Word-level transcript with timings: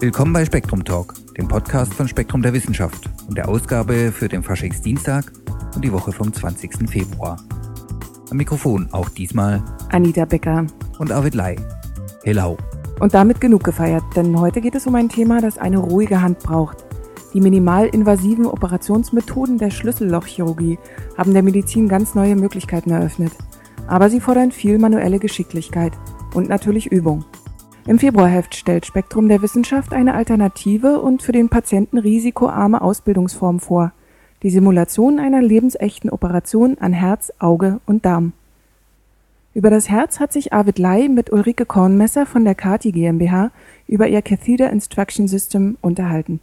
Willkommen 0.00 0.32
bei 0.32 0.44
Spektrum 0.44 0.84
Talk, 0.84 1.14
dem 1.36 1.48
Podcast 1.48 1.92
von 1.92 2.06
Spektrum 2.06 2.40
der 2.40 2.52
Wissenschaft 2.52 3.10
und 3.26 3.36
der 3.36 3.48
Ausgabe 3.48 4.12
für 4.12 4.28
den 4.28 4.42
Faschingsdienstag 4.42 5.32
und 5.74 5.84
die 5.84 5.92
Woche 5.92 6.12
vom 6.12 6.32
20. 6.32 6.88
Februar. 6.88 7.36
Am 8.30 8.36
Mikrofon 8.36 8.88
auch 8.92 9.08
diesmal 9.08 9.62
Anita 9.90 10.24
Becker 10.24 10.66
und 10.98 11.10
Arvid 11.10 11.34
Lai. 11.34 11.56
Hello. 12.22 12.56
Und 13.00 13.14
damit 13.14 13.40
genug 13.40 13.64
gefeiert, 13.64 14.04
denn 14.14 14.38
heute 14.38 14.60
geht 14.60 14.74
es 14.74 14.86
um 14.86 14.94
ein 14.94 15.08
Thema, 15.08 15.40
das 15.40 15.58
eine 15.58 15.78
ruhige 15.78 16.20
Hand 16.20 16.38
braucht. 16.40 16.84
Die 17.34 17.40
minimalinvasiven 17.40 18.46
Operationsmethoden 18.46 19.58
der 19.58 19.70
Schlüssellochchirurgie 19.70 20.78
haben 21.16 21.32
der 21.32 21.42
Medizin 21.42 21.88
ganz 21.88 22.14
neue 22.14 22.36
Möglichkeiten 22.36 22.90
eröffnet. 22.90 23.32
Aber 23.86 24.10
sie 24.10 24.20
fordern 24.20 24.52
viel 24.52 24.78
manuelle 24.78 25.18
Geschicklichkeit 25.18 25.92
und 26.34 26.48
natürlich 26.48 26.86
Übung. 26.86 27.24
Im 27.88 27.98
Februarheft 27.98 28.54
stellt 28.54 28.84
Spektrum 28.84 29.30
der 29.30 29.40
Wissenschaft 29.40 29.94
eine 29.94 30.12
alternative 30.12 31.00
und 31.00 31.22
für 31.22 31.32
den 31.32 31.48
Patienten 31.48 31.96
risikoarme 31.96 32.82
Ausbildungsform 32.82 33.60
vor. 33.60 33.92
Die 34.42 34.50
Simulation 34.50 35.18
einer 35.18 35.40
lebensechten 35.40 36.10
Operation 36.10 36.76
an 36.80 36.92
Herz, 36.92 37.32
Auge 37.38 37.80
und 37.86 38.04
Darm. 38.04 38.34
Über 39.54 39.70
das 39.70 39.88
Herz 39.88 40.20
hat 40.20 40.34
sich 40.34 40.52
Arvid 40.52 40.78
Lai 40.78 41.08
mit 41.08 41.32
Ulrike 41.32 41.64
Kornmesser 41.64 42.26
von 42.26 42.44
der 42.44 42.54
Kati 42.54 42.92
GmbH 42.92 43.52
über 43.86 44.06
ihr 44.06 44.20
Catheter 44.20 44.68
Instruction 44.68 45.26
System 45.26 45.78
unterhalten. 45.80 46.40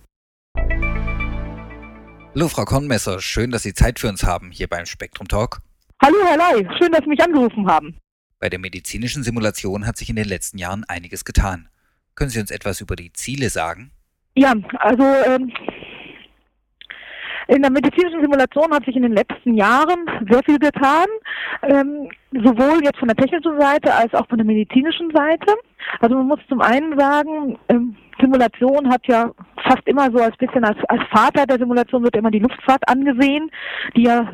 Hallo 2.33 2.47
Frau 2.47 2.65
Kornmesser, 2.65 3.21
schön, 3.21 3.51
dass 3.51 3.61
Sie 3.61 3.75
Zeit 3.75 3.99
für 3.99 4.09
uns 4.09 4.23
haben 4.23 4.49
hier 4.49 4.65
beim 4.65 4.87
Spektrum 4.87 5.27
Talk. 5.27 5.61
Hallo 6.01 6.17
Herr 6.25 6.37
Lai, 6.37 6.67
schön, 6.79 6.91
dass 6.91 7.01
Sie 7.03 7.09
mich 7.09 7.21
angerufen 7.21 7.67
haben. 7.67 7.95
Bei 8.45 8.49
der 8.51 8.59
medizinischen 8.59 9.23
Simulation 9.23 9.87
hat 9.87 9.97
sich 9.97 10.11
in 10.11 10.15
den 10.15 10.27
letzten 10.27 10.59
Jahren 10.59 10.83
einiges 10.83 11.25
getan. 11.25 11.67
Können 12.13 12.29
Sie 12.29 12.39
uns 12.39 12.51
etwas 12.51 12.79
über 12.79 12.95
die 12.95 13.11
Ziele 13.11 13.49
sagen? 13.49 13.89
Ja, 14.35 14.53
also 14.77 15.01
ähm, 15.01 15.51
in 17.47 17.61
der 17.61 17.71
medizinischen 17.71 18.21
Simulation 18.21 18.71
hat 18.71 18.85
sich 18.85 18.95
in 18.95 19.03
den 19.03 19.13
letzten 19.13 19.53
Jahren 19.53 20.05
sehr 20.29 20.41
viel 20.43 20.59
getan, 20.59 21.05
ähm, 21.63 22.09
sowohl 22.31 22.83
jetzt 22.83 22.99
von 22.99 23.07
der 23.07 23.17
technischen 23.17 23.59
Seite 23.59 23.93
als 23.93 24.13
auch 24.13 24.27
von 24.27 24.37
der 24.37 24.45
medizinischen 24.45 25.11
Seite. 25.11 25.53
Also 25.99 26.15
man 26.15 26.27
muss 26.27 26.39
zum 26.49 26.61
einen 26.61 26.97
sagen, 26.97 27.57
ähm, 27.69 27.95
Simulation 28.19 28.89
hat 28.89 29.05
ja 29.07 29.31
fast 29.63 29.85
immer 29.87 30.09
so 30.11 30.19
als 30.19 30.35
bisschen 30.37 30.63
als, 30.63 30.77
als 30.87 31.01
Vater 31.11 31.45
der 31.45 31.57
Simulation 31.57 32.03
wird 32.03 32.15
immer 32.15 32.31
die 32.31 32.39
Luftfahrt 32.39 32.87
angesehen, 32.87 33.51
die 33.95 34.03
ja 34.03 34.31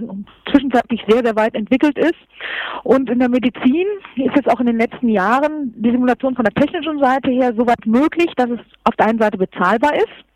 zwischenzeitlich 0.50 1.02
sehr, 1.08 1.23
sehr 1.23 1.36
weit 1.36 1.56
entwickelt 1.56 1.98
ist. 1.98 2.20
Und 2.84 3.09
in 3.09 3.20
der 3.20 3.30
Medizin 3.30 3.88
ist 4.16 4.36
jetzt 4.36 4.50
auch 4.50 4.59
in 4.59 4.68
den 4.68 4.78
letzten 4.78 5.09
Jahren 5.09 5.73
die 5.75 5.92
Simulation 5.92 6.36
von 6.36 6.46
der 6.46 6.53
technischen 6.53 7.00
Seite 7.00 7.31
her 7.31 7.53
so 7.58 7.66
weit 7.66 7.86
möglich, 7.86 8.31
dass 8.36 8.50
es 8.50 8.59
auf 8.84 8.96
der 8.98 9.08
einen 9.08 9.20
Seite 9.20 9.38
bezahlbar 9.38 9.96
ist. 9.96 10.31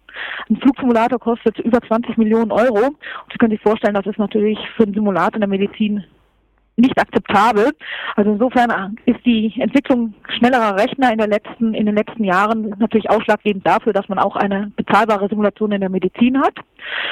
Ein 0.49 0.57
Flugsimulator 0.57 1.19
kostet 1.19 1.59
über 1.59 1.81
20 1.81 2.17
Millionen 2.17 2.51
Euro. 2.51 2.87
Und 2.87 3.31
Sie 3.31 3.37
können 3.37 3.51
sich 3.51 3.61
vorstellen, 3.61 3.95
das 3.95 4.05
ist 4.05 4.19
natürlich 4.19 4.59
für 4.75 4.83
einen 4.83 4.93
Simulator 4.93 5.35
in 5.35 5.41
der 5.41 5.49
Medizin 5.49 6.03
nicht 6.77 6.99
akzeptabel. 6.99 7.71
Also 8.15 8.31
insofern 8.31 8.97
ist 9.05 9.25
die 9.25 9.53
Entwicklung 9.59 10.13
schnellerer 10.37 10.75
Rechner 10.75 11.11
in, 11.11 11.19
letzten, 11.19 11.73
in 11.73 11.85
den 11.85 11.95
letzten 11.95 12.23
Jahren 12.23 12.75
natürlich 12.79 13.09
ausschlaggebend 13.09 13.65
dafür, 13.65 13.93
dass 13.93 14.09
man 14.09 14.19
auch 14.19 14.35
eine 14.35 14.71
bezahlbare 14.75 15.29
Simulation 15.29 15.71
in 15.71 15.81
der 15.81 15.89
Medizin 15.89 16.39
hat. 16.41 16.55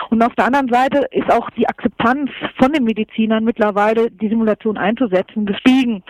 Und 0.09 0.21
auf 0.21 0.35
der 0.35 0.45
anderen 0.45 0.67
Seite 0.67 1.07
ist 1.11 1.31
auch 1.31 1.49
die 1.51 1.67
Akzeptanz 1.67 2.29
von 2.57 2.73
den 2.73 2.83
Medizinern 2.83 3.43
mittlerweile, 3.43 4.11
die 4.11 4.29
Simulation 4.29 4.77
einzusetzen, 4.77 5.45
gestiegen. 5.45 6.03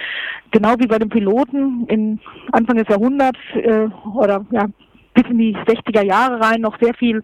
Genau 0.52 0.76
wie 0.80 0.88
bei 0.88 1.00
den 1.00 1.10
Piloten 1.10 1.86
im 1.88 2.20
Anfang 2.52 2.78
des 2.78 2.88
Jahrhunderts 2.88 3.40
äh, 3.56 3.88
oder 4.16 4.46
ja, 4.52 4.68
bis 5.14 5.26
in 5.30 5.38
die 5.38 5.56
60er 5.56 6.04
Jahre 6.04 6.40
rein 6.40 6.62
noch 6.62 6.78
sehr 6.82 6.94
viel 6.94 7.22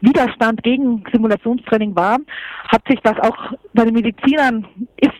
Widerstand 0.00 0.62
gegen 0.62 1.04
Simulationstraining 1.12 1.94
war, 1.94 2.18
hat 2.68 2.82
sich 2.88 3.00
das 3.00 3.18
auch 3.20 3.52
bei 3.74 3.84
den 3.84 3.94
Medizinern 3.94 4.66
ist 4.96 5.12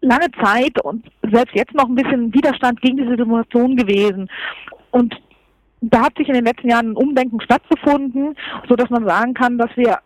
lange 0.00 0.30
Zeit 0.42 0.82
und 0.82 1.06
selbst 1.30 1.54
jetzt 1.54 1.74
noch 1.74 1.88
ein 1.88 1.94
bisschen 1.94 2.32
Widerstand 2.32 2.80
gegen 2.80 2.98
diese 2.98 3.16
Simulation 3.16 3.76
gewesen. 3.76 4.28
Und 4.90 5.14
da 5.80 6.06
hat 6.06 6.16
sich 6.16 6.28
in 6.28 6.34
den 6.34 6.44
letzten 6.44 6.68
Jahren 6.68 6.92
ein 6.92 6.96
Umdenken 6.96 7.40
stattgefunden, 7.40 8.36
so 8.68 8.76
dass 8.76 8.90
man 8.90 9.06
sagen 9.06 9.34
kann, 9.34 9.58
dass 9.58 9.70
wir 9.76 9.98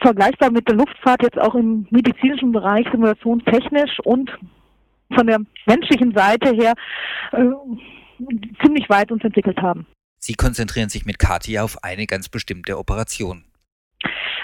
vergleichbar 0.00 0.50
mit 0.50 0.68
der 0.68 0.76
Luftfahrt 0.76 1.22
jetzt 1.22 1.38
auch 1.38 1.54
im 1.54 1.86
medizinischen 1.90 2.52
Bereich 2.52 2.86
simulationstechnisch 2.90 3.98
und 4.04 4.30
von 5.14 5.26
der 5.26 5.40
menschlichen 5.66 6.14
Seite 6.14 6.54
her 6.54 6.74
äh, 7.32 7.44
ziemlich 8.62 8.88
weit 8.88 9.10
uns 9.12 9.24
entwickelt 9.24 9.60
haben. 9.60 9.86
Sie 10.24 10.32
konzentrieren 10.32 10.88
sich 10.88 11.04
mit 11.04 11.18
Katia 11.18 11.62
auf 11.62 11.76
eine 11.84 12.06
ganz 12.06 12.30
bestimmte 12.30 12.78
Operation. 12.78 13.44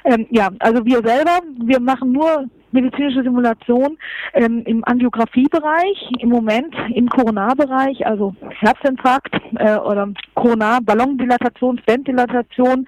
Ähm, 0.05 0.27
ja, 0.31 0.51
also 0.59 0.85
wir 0.85 1.01
selber, 1.03 1.41
wir 1.65 1.81
machen 1.81 2.13
nur 2.13 2.45
medizinische 2.71 3.23
Simulation 3.23 3.97
ähm, 4.35 4.63
im 4.67 4.85
Angiografiebereich, 4.85 6.11
im 6.19 6.29
Moment 6.29 6.75
im 6.95 7.09
Coronarbereich, 7.09 8.07
also 8.07 8.35
Herzinfarkt 8.59 9.35
äh, 9.57 9.77
oder 9.77 10.13
Coronar-Ballondilatation, 10.35 11.79
Stentdilatation, 11.79 12.87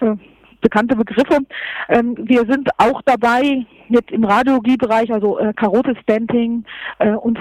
äh, 0.00 0.16
bekannte 0.60 0.96
Begriffe. 0.96 1.38
Ähm, 1.90 2.16
wir 2.18 2.44
sind 2.46 2.70
auch 2.78 3.02
dabei, 3.02 3.64
jetzt 3.88 4.10
im 4.10 4.24
Radiologiebereich, 4.24 5.12
also 5.12 5.38
äh, 5.38 5.52
Karotestenting 5.54 6.64
äh, 6.98 7.12
und 7.12 7.38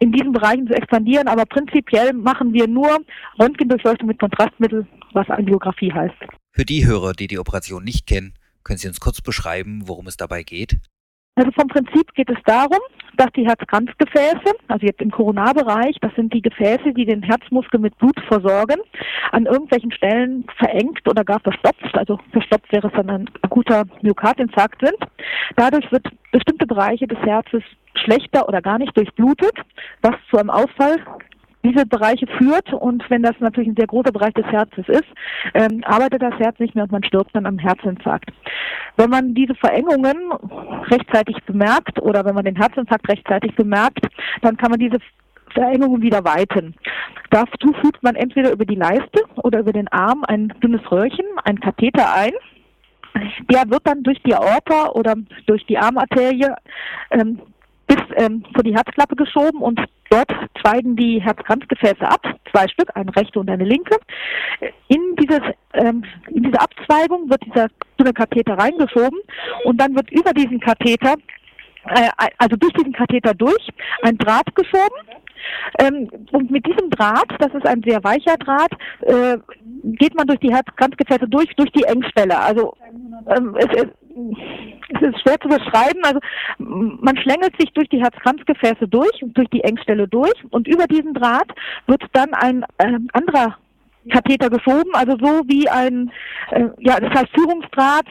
in 0.00 0.12
diesen 0.12 0.32
Bereichen 0.32 0.66
zu 0.66 0.74
expandieren, 0.74 1.28
aber 1.28 1.46
prinzipiell 1.46 2.12
machen 2.12 2.52
wir 2.52 2.66
nur 2.66 2.98
Röntgendurchleuchtung 3.38 4.08
mit 4.08 4.18
Kontrastmittel, 4.18 4.86
was 5.12 5.28
Angiografie 5.28 5.92
heißt. 5.92 6.16
Für 6.52 6.64
die 6.64 6.86
Hörer, 6.86 7.12
die 7.12 7.28
die 7.28 7.38
Operation 7.38 7.84
nicht 7.84 8.06
kennen, 8.06 8.34
können 8.64 8.78
Sie 8.78 8.88
uns 8.88 9.00
kurz 9.00 9.20
beschreiben, 9.20 9.82
worum 9.86 10.06
es 10.06 10.16
dabei 10.16 10.42
geht? 10.42 10.78
Also 11.40 11.52
vom 11.52 11.68
Prinzip 11.68 12.12
geht 12.14 12.28
es 12.28 12.36
darum, 12.44 12.80
dass 13.16 13.32
die 13.34 13.46
Herzkranzgefäße, 13.46 14.56
also 14.68 14.84
jetzt 14.84 15.00
im 15.00 15.10
Koronarbereich, 15.10 15.96
das 16.02 16.14
sind 16.14 16.34
die 16.34 16.42
Gefäße, 16.42 16.92
die 16.92 17.06
den 17.06 17.22
Herzmuskel 17.22 17.80
mit 17.80 17.96
Blut 17.96 18.20
versorgen, 18.28 18.76
an 19.32 19.46
irgendwelchen 19.46 19.90
Stellen 19.90 20.44
verengt 20.58 21.00
oder 21.08 21.24
gar 21.24 21.40
verstopft, 21.40 21.94
also 21.94 22.20
verstopft 22.32 22.70
wäre 22.72 22.88
es 22.88 22.92
dann 22.92 23.08
ein 23.08 23.30
akuter 23.40 23.84
Myokardinfarkt 24.02 24.84
sind. 24.84 24.98
Dadurch 25.56 25.90
wird 25.90 26.06
bestimmte 26.30 26.66
Bereiche 26.66 27.06
des 27.06 27.18
Herzes 27.20 27.62
schlechter 27.94 28.46
oder 28.46 28.60
gar 28.60 28.76
nicht 28.76 28.94
durchblutet, 28.94 29.54
was 30.02 30.16
zu 30.30 30.36
einem 30.36 30.50
Ausfall 30.50 30.98
diese 31.62 31.84
Bereiche 31.86 32.26
führt 32.38 32.72
und 32.72 33.08
wenn 33.10 33.22
das 33.22 33.34
natürlich 33.38 33.68
ein 33.68 33.76
sehr 33.76 33.86
großer 33.86 34.12
Bereich 34.12 34.32
des 34.34 34.46
Herzens 34.46 34.88
ist, 34.88 35.04
ähm, 35.54 35.82
arbeitet 35.84 36.22
das 36.22 36.38
Herz 36.38 36.58
nicht 36.58 36.74
mehr 36.74 36.84
und 36.84 36.92
man 36.92 37.04
stirbt 37.04 37.34
dann 37.34 37.46
am 37.46 37.58
Herzinfarkt. 37.58 38.30
Wenn 38.96 39.10
man 39.10 39.34
diese 39.34 39.54
Verengungen 39.54 40.32
rechtzeitig 40.88 41.36
bemerkt 41.44 42.00
oder 42.00 42.24
wenn 42.24 42.34
man 42.34 42.44
den 42.44 42.56
Herzinfarkt 42.56 43.08
rechtzeitig 43.08 43.54
bemerkt, 43.56 44.06
dann 44.42 44.56
kann 44.56 44.70
man 44.70 44.80
diese 44.80 44.98
Verengungen 45.52 46.02
wieder 46.02 46.24
weiten. 46.24 46.74
Dazu 47.30 47.72
fügt 47.80 48.02
man 48.02 48.14
entweder 48.14 48.52
über 48.52 48.64
die 48.64 48.76
Leiste 48.76 49.24
oder 49.36 49.60
über 49.60 49.72
den 49.72 49.88
Arm 49.88 50.24
ein 50.26 50.52
dünnes 50.62 50.82
Röhrchen, 50.90 51.26
ein 51.44 51.60
Katheter 51.60 52.14
ein. 52.14 52.32
Der 53.50 53.68
wird 53.68 53.82
dann 53.84 54.02
durch 54.02 54.22
die 54.22 54.34
Aorta 54.34 54.90
oder 54.90 55.14
durch 55.46 55.66
die 55.66 55.78
Armarterie 55.78 56.54
ähm, 57.10 57.40
bis 57.90 57.98
ähm, 58.16 58.44
vor 58.54 58.62
die 58.62 58.74
Herzklappe 58.74 59.16
geschoben 59.16 59.60
und 59.60 59.80
dort 60.10 60.30
zweigen 60.62 60.94
die 60.94 61.20
Herzkranzgefäße 61.20 62.02
ab, 62.02 62.22
zwei 62.52 62.68
Stück, 62.68 62.88
eine 62.94 63.14
rechte 63.16 63.40
und 63.40 63.50
eine 63.50 63.64
linke. 63.64 63.96
In, 64.86 65.16
dieses, 65.18 65.40
ähm, 65.74 66.04
in 66.28 66.44
diese 66.44 66.60
Abzweigung 66.60 67.28
wird 67.28 67.44
dieser 67.46 67.66
dünne 67.98 68.12
Katheter 68.12 68.54
reingeschoben 68.54 69.18
und 69.64 69.80
dann 69.80 69.96
wird 69.96 70.08
über 70.12 70.32
diesen 70.32 70.60
Katheter, 70.60 71.14
äh, 71.88 72.10
also 72.38 72.56
durch 72.56 72.72
diesen 72.74 72.92
Katheter 72.92 73.34
durch, 73.34 73.68
ein 74.02 74.16
Draht 74.18 74.54
geschoben. 74.54 74.96
Ähm, 75.80 76.08
und 76.30 76.50
mit 76.50 76.64
diesem 76.66 76.90
Draht, 76.90 77.32
das 77.40 77.52
ist 77.54 77.66
ein 77.66 77.82
sehr 77.82 78.04
weicher 78.04 78.36
Draht, 78.36 78.72
äh, 79.00 79.38
geht 79.82 80.14
man 80.14 80.28
durch 80.28 80.38
die 80.38 80.52
Herzkranzgefäße 80.52 81.26
durch, 81.28 81.48
durch 81.56 81.72
die 81.72 81.84
Engstelle. 81.84 82.38
Also 82.38 82.76
ähm, 83.34 83.56
es, 83.58 83.88
es 84.88 85.02
ist 85.02 85.20
schwer 85.22 85.38
zu 85.40 85.48
beschreiben. 85.48 86.00
Also 86.04 86.20
man 86.58 87.16
schlängelt 87.18 87.54
sich 87.58 87.72
durch 87.72 87.88
die 87.88 88.00
Herzkranzgefäße 88.00 88.88
durch, 88.88 89.22
durch 89.22 89.48
die 89.50 89.62
Engstelle 89.62 90.08
durch 90.08 90.34
und 90.50 90.66
über 90.68 90.86
diesen 90.86 91.14
Draht 91.14 91.50
wird 91.86 92.02
dann 92.12 92.32
ein 92.34 92.64
äh, 92.78 92.98
anderer 93.12 93.56
Katheter 94.08 94.48
geschoben, 94.48 94.90
also 94.94 95.12
so 95.20 95.42
wie 95.46 95.68
ein, 95.68 96.10
äh, 96.52 96.68
ja, 96.78 96.98
das 96.98 97.10
heißt 97.10 97.28
Führungsdraht, 97.34 98.06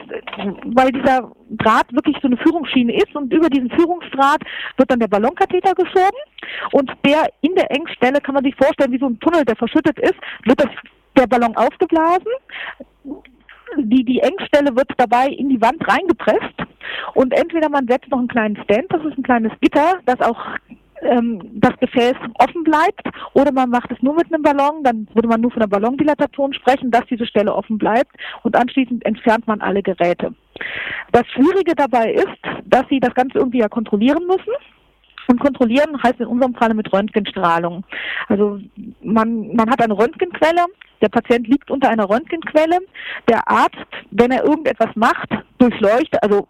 weil 0.66 0.92
dieser 0.92 1.32
Draht 1.50 1.92
wirklich 1.92 2.16
so 2.22 2.28
eine 2.28 2.36
Führungsschiene 2.36 2.94
ist 2.94 3.14
und 3.16 3.32
über 3.32 3.50
diesen 3.50 3.70
Führungsdraht 3.70 4.40
wird 4.76 4.90
dann 4.90 5.00
der 5.00 5.08
Ballonkatheter 5.08 5.74
geschoben 5.74 6.18
und 6.72 6.92
der 7.04 7.28
in 7.40 7.54
der 7.56 7.70
Engstelle 7.72 8.20
kann 8.20 8.34
man 8.34 8.44
sich 8.44 8.54
vorstellen, 8.54 8.92
wie 8.92 9.00
so 9.00 9.06
ein 9.06 9.18
Tunnel, 9.18 9.44
der 9.44 9.56
verschüttet 9.56 9.98
ist, 9.98 10.14
wird 10.44 10.60
das, 10.60 10.70
der 11.16 11.26
Ballon 11.26 11.56
aufgeblasen 11.56 12.32
die, 13.78 14.04
die 14.04 14.20
Engstelle 14.20 14.74
wird 14.76 14.90
dabei 14.96 15.28
in 15.28 15.48
die 15.48 15.60
Wand 15.60 15.86
reingepresst 15.86 16.54
und 17.14 17.32
entweder 17.32 17.68
man 17.68 17.86
setzt 17.86 18.10
noch 18.10 18.18
einen 18.18 18.28
kleinen 18.28 18.56
Stand, 18.64 18.86
das 18.88 19.04
ist 19.04 19.18
ein 19.18 19.22
kleines 19.22 19.52
Gitter, 19.60 19.98
das 20.06 20.20
auch 20.20 20.38
ähm, 21.02 21.40
das 21.54 21.76
Gefäß 21.80 22.14
offen 22.34 22.64
bleibt 22.64 23.02
oder 23.34 23.52
man 23.52 23.70
macht 23.70 23.90
es 23.90 24.02
nur 24.02 24.14
mit 24.14 24.32
einem 24.32 24.42
Ballon, 24.42 24.82
dann 24.82 25.08
würde 25.14 25.28
man 25.28 25.40
nur 25.40 25.50
von 25.50 25.60
der 25.60 25.68
Ballondilatation 25.68 26.52
sprechen, 26.52 26.90
dass 26.90 27.06
diese 27.06 27.26
Stelle 27.26 27.54
offen 27.54 27.78
bleibt 27.78 28.14
und 28.42 28.56
anschließend 28.56 29.04
entfernt 29.06 29.46
man 29.46 29.60
alle 29.60 29.82
Geräte. 29.82 30.34
Das 31.12 31.26
Schwierige 31.28 31.74
dabei 31.74 32.12
ist, 32.12 32.64
dass 32.64 32.86
Sie 32.88 33.00
das 33.00 33.14
Ganze 33.14 33.38
irgendwie 33.38 33.58
ja 33.58 33.68
kontrollieren 33.68 34.26
müssen. 34.26 34.52
Und 35.28 35.40
kontrollieren 35.40 36.02
heißt 36.02 36.20
in 36.20 36.26
unserem 36.26 36.54
Falle 36.54 36.74
mit 36.74 36.92
Röntgenstrahlung. 36.92 37.84
Also 38.28 38.60
man, 39.02 39.54
man 39.54 39.70
hat 39.70 39.82
eine 39.82 39.96
Röntgenquelle, 39.96 40.66
der 41.00 41.08
Patient 41.08 41.46
liegt 41.48 41.70
unter 41.70 41.88
einer 41.88 42.08
Röntgenquelle, 42.08 42.78
der 43.28 43.48
Arzt, 43.48 43.76
wenn 44.10 44.30
er 44.30 44.44
irgendetwas 44.44 44.94
macht, 44.96 45.30
durchleuchtet, 45.58 46.22
also 46.22 46.48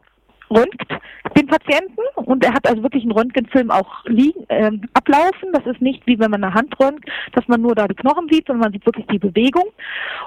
röntgt 0.51 0.91
den 1.37 1.47
Patienten 1.47 2.03
und 2.17 2.45
er 2.45 2.53
hat 2.53 2.69
also 2.69 2.83
wirklich 2.83 3.05
einen 3.05 3.13
Röntgenfilm 3.13 3.71
auch 3.71 4.05
liegen, 4.07 4.45
äh, 4.49 4.71
ablaufen. 4.95 5.53
Das 5.53 5.65
ist 5.67 5.81
nicht 5.81 6.07
wie 6.07 6.19
wenn 6.19 6.31
man 6.31 6.43
eine 6.43 6.55
Hand 6.55 6.75
röntgt, 6.81 7.09
dass 7.33 7.47
man 7.47 7.61
nur 7.63 7.75
da 7.75 7.87
die 7.87 7.95
Knochen 7.95 8.29
sieht, 8.31 8.47
sondern 8.47 8.65
man 8.65 8.73
sieht 8.73 8.85
wirklich 8.87 9.07
die 9.07 9.19
Bewegung. 9.19 9.67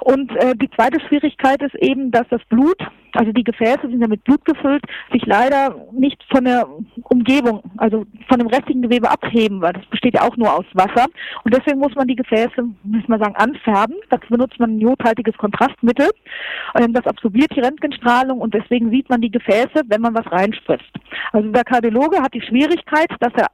Und 0.00 0.34
äh, 0.36 0.54
die 0.56 0.70
zweite 0.70 1.00
Schwierigkeit 1.00 1.62
ist 1.62 1.74
eben, 1.76 2.10
dass 2.10 2.26
das 2.30 2.42
Blut, 2.48 2.78
also 3.14 3.32
die 3.32 3.44
Gefäße 3.44 3.82
sind 3.82 4.00
ja 4.00 4.08
mit 4.08 4.24
Blut 4.24 4.44
gefüllt, 4.44 4.84
sich 5.12 5.24
leider 5.26 5.74
nicht 5.92 6.22
von 6.30 6.44
der 6.44 6.66
Umgebung, 7.02 7.62
also 7.76 8.04
von 8.28 8.38
dem 8.38 8.48
restlichen 8.48 8.82
Gewebe 8.82 9.10
abheben, 9.10 9.60
weil 9.60 9.72
das 9.72 9.86
besteht 9.86 10.14
ja 10.14 10.22
auch 10.22 10.36
nur 10.36 10.52
aus 10.52 10.64
Wasser. 10.74 11.06
Und 11.44 11.54
deswegen 11.54 11.78
muss 11.78 11.94
man 11.94 12.08
die 12.08 12.16
Gefäße, 12.16 12.62
muss 12.82 13.08
man 13.08 13.20
sagen, 13.20 13.36
anfärben. 13.36 13.96
Dazu 14.10 14.26
benutzt 14.28 14.58
man 14.58 14.76
ein 14.76 14.80
jodhaltiges 14.80 15.36
Kontrastmittel. 15.36 16.10
Ähm, 16.78 16.92
das 16.92 17.06
absorbiert 17.06 17.54
die 17.54 17.60
Röntgenstrahlung 17.60 18.40
und 18.40 18.54
deswegen 18.54 18.90
sieht 18.90 19.08
man 19.08 19.20
die 19.20 19.30
Gefäße, 19.30 19.82
wenn 19.86 20.00
man 20.00 20.14
was 20.14 20.30
reinspritzt. 20.30 20.92
Also 21.32 21.48
der 21.50 21.64
Kardiologe 21.64 22.20
hat 22.20 22.34
die 22.34 22.42
Schwierigkeit, 22.42 23.10
dass 23.20 23.32
er 23.34 23.46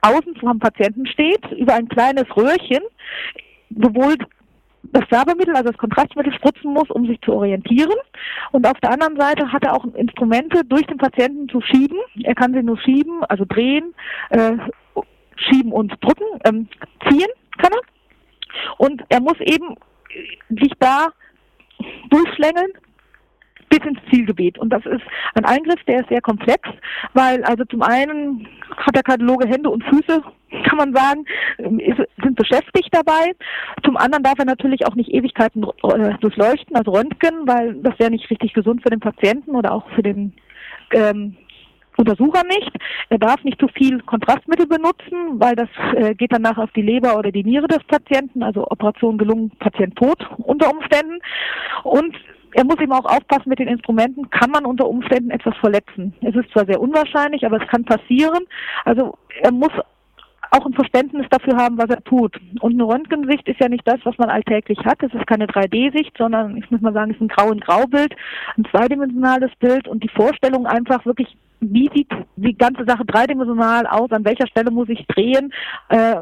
außen 0.00 0.36
vom 0.36 0.58
Patienten 0.58 1.06
steht, 1.06 1.44
über 1.52 1.74
ein 1.74 1.88
kleines 1.88 2.24
Röhrchen, 2.36 2.82
sowohl 3.70 4.16
das 4.82 5.04
Färbemittel, 5.08 5.54
also 5.54 5.70
das 5.70 5.78
Kontrastmittel 5.78 6.32
spritzen 6.32 6.72
muss, 6.72 6.90
um 6.90 7.06
sich 7.06 7.20
zu 7.20 7.32
orientieren. 7.32 7.96
Und 8.52 8.66
auf 8.66 8.78
der 8.80 8.90
anderen 8.92 9.16
Seite 9.16 9.52
hat 9.52 9.64
er 9.64 9.74
auch 9.74 9.84
Instrumente 9.94 10.64
durch 10.64 10.86
den 10.86 10.98
Patienten 10.98 11.48
zu 11.48 11.60
schieben. 11.60 11.98
Er 12.22 12.34
kann 12.34 12.52
sie 12.52 12.62
nur 12.62 12.78
schieben, 12.78 13.24
also 13.24 13.44
drehen, 13.46 13.94
äh, 14.30 14.52
schieben 15.36 15.72
und 15.72 15.92
drücken, 16.00 16.26
ähm, 16.44 16.68
ziehen 17.08 17.28
kann 17.58 17.72
er. 17.72 17.80
Und 18.78 19.02
er 19.08 19.20
muss 19.20 19.38
eben 19.40 19.76
sich 20.48 20.72
da 20.78 21.08
durchschlängeln, 22.10 22.72
bis 23.68 23.80
ins 23.80 23.98
Zielgebiet. 24.10 24.58
Und 24.58 24.70
das 24.70 24.84
ist 24.86 25.02
ein 25.34 25.44
Eingriff, 25.44 25.82
der 25.86 26.00
ist 26.00 26.08
sehr 26.08 26.20
komplex, 26.20 26.68
weil 27.14 27.42
also 27.44 27.64
zum 27.64 27.82
einen 27.82 28.46
hat 28.76 28.94
der 28.94 29.02
Kardiologe 29.02 29.48
Hände 29.48 29.70
und 29.70 29.84
Füße, 29.84 30.22
kann 30.64 30.78
man 30.78 30.94
sagen, 30.94 31.24
sind 31.58 32.36
beschäftigt 32.36 32.88
dabei. 32.92 33.32
Zum 33.84 33.96
anderen 33.96 34.24
darf 34.24 34.38
er 34.38 34.44
natürlich 34.44 34.86
auch 34.86 34.94
nicht 34.94 35.10
Ewigkeiten 35.10 35.64
äh, 35.64 36.14
durchleuchten, 36.20 36.76
also 36.76 36.92
Röntgen, 36.92 37.46
weil 37.46 37.74
das 37.82 37.98
wäre 37.98 38.10
nicht 38.10 38.30
richtig 38.30 38.54
gesund 38.54 38.82
für 38.82 38.90
den 38.90 39.00
Patienten 39.00 39.54
oder 39.54 39.72
auch 39.72 39.88
für 39.90 40.02
den 40.02 40.32
ähm, 40.92 41.36
Untersucher 41.98 42.44
nicht. 42.44 42.70
Er 43.08 43.18
darf 43.18 43.42
nicht 43.42 43.60
zu 43.60 43.66
viel 43.68 44.00
Kontrastmittel 44.02 44.66
benutzen, 44.66 45.40
weil 45.40 45.56
das 45.56 45.68
äh, 45.96 46.14
geht 46.14 46.32
dann 46.32 46.42
nachher 46.42 46.62
auf 46.62 46.70
die 46.70 46.82
Leber 46.82 47.18
oder 47.18 47.32
die 47.32 47.42
Niere 47.42 47.66
des 47.66 47.82
Patienten, 47.84 48.44
also 48.44 48.70
Operation 48.70 49.18
gelungen, 49.18 49.50
Patient 49.58 49.96
tot 49.96 50.24
unter 50.38 50.70
Umständen. 50.70 51.18
Und 51.82 52.14
er 52.58 52.64
muss 52.64 52.80
eben 52.80 52.92
auch 52.92 53.04
aufpassen 53.04 53.50
mit 53.50 53.60
den 53.60 53.68
Instrumenten, 53.68 54.28
kann 54.30 54.50
man 54.50 54.66
unter 54.66 54.88
Umständen 54.88 55.30
etwas 55.30 55.56
verletzen. 55.58 56.12
Es 56.22 56.34
ist 56.34 56.50
zwar 56.50 56.66
sehr 56.66 56.80
unwahrscheinlich, 56.80 57.46
aber 57.46 57.62
es 57.62 57.68
kann 57.68 57.84
passieren. 57.84 58.44
Also 58.84 59.16
er 59.42 59.52
muss 59.52 59.70
auch 60.50 60.66
ein 60.66 60.72
Verständnis 60.72 61.26
dafür 61.30 61.56
haben, 61.56 61.78
was 61.78 61.88
er 61.88 62.02
tut. 62.02 62.34
Und 62.58 62.72
eine 62.72 62.82
Röntgensicht 62.82 63.46
ist 63.46 63.60
ja 63.60 63.68
nicht 63.68 63.86
das, 63.86 64.00
was 64.02 64.18
man 64.18 64.28
alltäglich 64.28 64.76
hat. 64.84 65.00
Es 65.04 65.14
ist 65.14 65.28
keine 65.28 65.46
3D-Sicht, 65.46 66.16
sondern 66.18 66.56
ich 66.56 66.68
muss 66.68 66.80
mal 66.80 66.92
sagen, 66.92 67.12
es 67.12 67.16
ist 67.18 67.22
ein 67.22 67.28
grau 67.28 67.48
und 67.48 67.64
grau 67.64 67.84
Bild, 67.86 68.12
ein 68.56 68.64
zweidimensionales 68.72 69.52
Bild 69.60 69.86
und 69.86 70.02
die 70.02 70.08
Vorstellung 70.08 70.66
einfach 70.66 71.06
wirklich, 71.06 71.28
wie 71.60 71.88
sieht 71.94 72.10
die 72.34 72.58
ganze 72.58 72.84
Sache 72.86 73.04
dreidimensional 73.04 73.86
aus, 73.86 74.10
an 74.10 74.24
welcher 74.24 74.48
Stelle 74.48 74.72
muss 74.72 74.88
ich 74.88 75.06
drehen, 75.06 75.52
äh, 75.90 76.16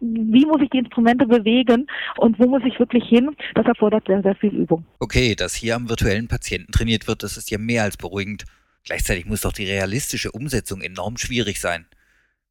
wie 0.00 0.46
muss 0.46 0.62
ich 0.62 0.70
die 0.70 0.78
Instrumente 0.78 1.26
bewegen 1.26 1.86
und 2.16 2.38
wo 2.38 2.46
muss 2.46 2.62
ich 2.64 2.78
wirklich 2.78 3.04
hin, 3.08 3.36
das 3.54 3.66
erfordert 3.66 4.06
sehr, 4.06 4.22
sehr 4.22 4.34
viel 4.34 4.54
Übung. 4.54 4.84
Okay, 4.98 5.34
dass 5.34 5.54
hier 5.54 5.76
am 5.76 5.88
virtuellen 5.88 6.28
Patienten 6.28 6.72
trainiert 6.72 7.06
wird, 7.06 7.22
das 7.22 7.36
ist 7.36 7.50
ja 7.50 7.58
mehr 7.58 7.84
als 7.84 7.96
beruhigend. 7.96 8.44
Gleichzeitig 8.84 9.26
muss 9.26 9.42
doch 9.42 9.52
die 9.52 9.66
realistische 9.66 10.32
Umsetzung 10.32 10.80
enorm 10.80 11.18
schwierig 11.18 11.60
sein. 11.60 11.86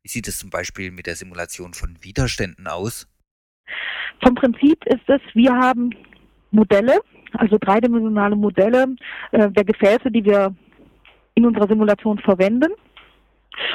Wie 0.04 0.10
sieht 0.10 0.28
es 0.28 0.38
zum 0.38 0.50
Beispiel 0.50 0.92
mit 0.92 1.07
der 1.07 1.16
Simulation 1.16 1.74
von 1.74 1.98
Widerständen 2.01 2.68
aus? 2.68 3.07
Vom 4.24 4.36
Prinzip 4.36 4.86
ist 4.86 5.07
es, 5.07 5.22
wir 5.34 5.51
haben 5.51 5.90
Modelle, 6.51 7.00
also 7.34 7.57
dreidimensionale 7.60 8.36
Modelle 8.36 8.96
äh, 9.31 9.50
der 9.50 9.63
Gefäße, 9.63 10.12
die 10.12 10.24
wir 10.24 10.54
in 11.36 11.46
unserer 11.46 11.68
Simulation 11.68 12.19
verwenden. 12.19 12.74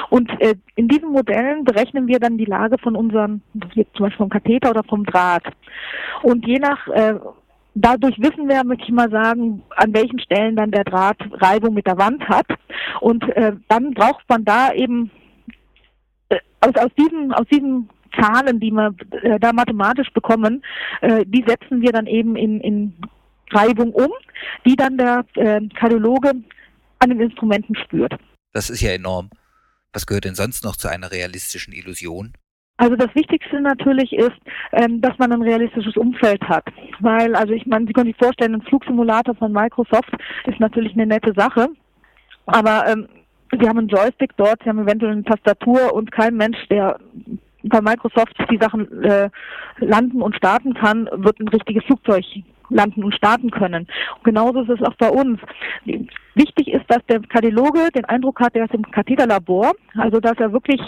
Und 0.09 0.29
äh, 0.41 0.55
in 0.75 0.87
diesen 0.87 1.11
Modellen 1.11 1.63
berechnen 1.63 2.07
wir 2.07 2.19
dann 2.19 2.37
die 2.37 2.45
Lage 2.45 2.77
von 2.77 2.95
unserem, 2.95 3.41
zum 3.53 3.85
Beispiel 4.05 4.17
vom 4.17 4.29
Katheter 4.29 4.71
oder 4.71 4.83
vom 4.83 5.05
Draht. 5.05 5.43
Und 6.23 6.45
je 6.45 6.59
nach 6.59 6.87
äh, 6.87 7.15
Dadurch 7.77 8.17
wissen 8.19 8.47
wir, 8.47 8.63
möchte 8.63 8.85
ich 8.85 8.91
mal 8.91 9.11
sagen, 9.11 9.61
an 9.75 9.93
welchen 9.93 10.17
Stellen 10.19 10.55
dann 10.55 10.71
der 10.71 10.85
Draht 10.85 11.17
Reibung 11.33 11.73
mit 11.73 11.85
der 11.85 11.97
Wand 11.97 12.25
hat. 12.29 12.47
Und 13.01 13.23
äh, 13.35 13.51
dann 13.67 13.93
braucht 13.93 14.23
man 14.29 14.45
da 14.45 14.71
eben 14.71 15.11
äh, 16.29 16.37
aus, 16.61 16.73
aus 16.77 16.91
diesen 16.97 17.33
aus 17.33 17.45
diesen 17.51 17.89
Zahlen, 18.17 18.61
die 18.61 18.71
wir 18.71 18.95
äh, 19.21 19.39
da 19.41 19.51
mathematisch 19.51 20.09
bekommen, 20.13 20.63
äh, 21.01 21.25
die 21.27 21.43
setzen 21.45 21.81
wir 21.81 21.91
dann 21.91 22.07
eben 22.07 22.37
in, 22.37 22.61
in 22.61 22.93
Reibung 23.51 23.91
um, 23.91 24.11
die 24.65 24.77
dann 24.77 24.97
der 24.97 25.25
äh, 25.35 25.59
Kardiologe 25.77 26.31
an 26.99 27.09
den 27.09 27.19
Instrumenten 27.19 27.75
spürt. 27.75 28.15
Das 28.53 28.69
ist 28.69 28.79
ja 28.79 28.91
enorm. 28.91 29.29
Was 29.95 30.05
gehört 30.05 30.25
denn 30.25 30.35
sonst 30.35 30.65
noch 30.65 30.75
zu 30.75 30.89
einer 30.89 31.09
realistischen 31.09 31.73
Illusion? 31.73 32.33
Also 32.75 32.97
das 32.97 33.15
Wichtigste 33.15 33.61
natürlich 33.61 34.11
ist, 34.11 34.35
ähm, 34.73 34.99
dass 34.99 35.17
man 35.17 35.31
ein 35.31 35.41
realistisches 35.41 35.95
Umfeld 35.95 36.41
hat. 36.43 36.65
Weil, 36.99 37.33
also 37.33 37.53
ich 37.53 37.65
meine, 37.65 37.87
Sie 37.87 37.93
können 37.93 38.07
sich 38.07 38.17
vorstellen, 38.17 38.55
ein 38.55 38.61
Flugsimulator 38.63 39.33
von 39.35 39.53
Microsoft 39.53 40.11
ist 40.47 40.59
natürlich 40.59 40.91
eine 40.93 41.05
nette 41.05 41.31
Sache. 41.33 41.69
Aber 42.45 42.85
ähm, 42.87 43.07
Sie 43.57 43.69
haben 43.69 43.79
einen 43.79 43.87
Joystick 43.87 44.35
dort, 44.35 44.61
Sie 44.63 44.69
haben 44.69 44.79
eventuell 44.79 45.13
eine 45.13 45.23
Tastatur 45.23 45.93
und 45.93 46.11
kein 46.11 46.35
Mensch, 46.35 46.57
der 46.69 46.99
bei 47.63 47.79
Microsoft 47.79 48.35
die 48.51 48.59
Sachen 48.59 49.01
äh, 49.01 49.29
landen 49.77 50.21
und 50.21 50.35
starten 50.35 50.73
kann, 50.73 51.09
wird 51.13 51.39
ein 51.39 51.47
richtiges 51.47 51.85
Flugzeug 51.85 52.25
landen 52.69 53.03
und 53.03 53.13
starten 53.13 53.51
können. 53.51 53.87
Und 54.17 54.23
genauso 54.23 54.61
ist 54.61 54.69
es 54.69 54.81
auch 54.81 54.95
bei 54.95 55.09
uns. 55.09 55.39
Wichtig 56.35 56.67
ist, 56.67 56.85
dass 56.89 57.05
der 57.07 57.21
Kardiologe 57.21 57.89
den 57.95 58.05
Eindruck 58.05 58.39
hat, 58.39 58.55
er 58.55 58.65
ist 58.65 58.73
im 58.73 58.89
Katheterlabor, 58.91 59.73
also 59.97 60.19
dass 60.19 60.37
er 60.37 60.51
wirklich 60.51 60.81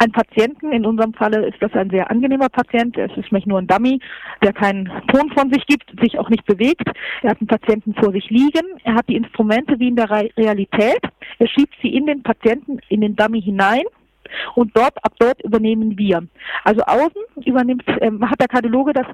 ein 0.00 0.12
Patienten, 0.12 0.72
in 0.72 0.86
unserem 0.86 1.12
Falle 1.12 1.46
ist 1.46 1.60
das 1.60 1.72
ein 1.74 1.90
sehr 1.90 2.10
angenehmer 2.10 2.48
Patient, 2.48 2.96
es 2.96 3.10
ist 3.10 3.30
nämlich 3.30 3.44
nur 3.44 3.58
ein 3.58 3.66
Dummy, 3.66 4.00
der 4.42 4.54
keinen 4.54 4.90
Ton 5.08 5.30
von 5.36 5.52
sich 5.52 5.66
gibt, 5.66 5.84
sich 6.00 6.18
auch 6.18 6.30
nicht 6.30 6.46
bewegt. 6.46 6.88
Er 7.22 7.30
hat 7.30 7.40
einen 7.40 7.48
Patienten 7.48 7.94
vor 7.94 8.10
sich 8.10 8.30
liegen, 8.30 8.80
er 8.84 8.94
hat 8.94 9.08
die 9.08 9.16
Instrumente 9.16 9.78
wie 9.78 9.88
in 9.88 9.96
der 9.96 10.10
Realität, 10.10 11.02
er 11.38 11.48
schiebt 11.48 11.74
sie 11.82 11.94
in 11.94 12.06
den 12.06 12.22
Patienten, 12.22 12.78
in 12.88 13.02
den 13.02 13.14
Dummy 13.14 13.42
hinein 13.42 13.84
und 14.54 14.74
dort, 14.74 14.96
ab 15.04 15.12
dort 15.18 15.42
übernehmen 15.42 15.98
wir. 15.98 16.26
Also 16.64 16.80
außen 16.82 17.22
übernimmt, 17.44 17.84
ähm, 18.00 18.28
hat 18.28 18.40
der 18.40 18.48
Kardiologe 18.48 18.94
das 18.94 19.06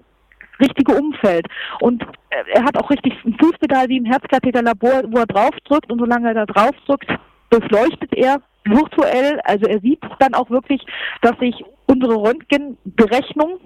richtige 0.61 0.95
Umfeld. 0.95 1.47
Und 1.81 2.03
äh, 2.03 2.45
er 2.55 2.65
hat 2.65 2.77
auch 2.77 2.91
richtig 2.91 3.15
ein 3.25 3.37
Fußpedal 3.39 3.89
wie 3.89 3.99
im 3.99 4.05
Herzkatheterlabor, 4.05 5.05
wo 5.09 5.19
er 5.19 5.27
draufdrückt 5.27 5.91
und 5.91 5.99
solange 5.99 6.29
er 6.29 6.35
da 6.35 6.47
draufdrückt, 6.47 7.09
durchleuchtet 7.51 8.13
er 8.15 8.41
virtuell, 8.65 9.41
also 9.45 9.67
er 9.67 9.81
sieht 9.81 10.01
dann 10.19 10.35
auch 10.35 10.51
wirklich, 10.51 10.85
dass 11.23 11.39
sich 11.39 11.65
unsere 11.87 12.15
Röntgenberechnung 12.15 13.61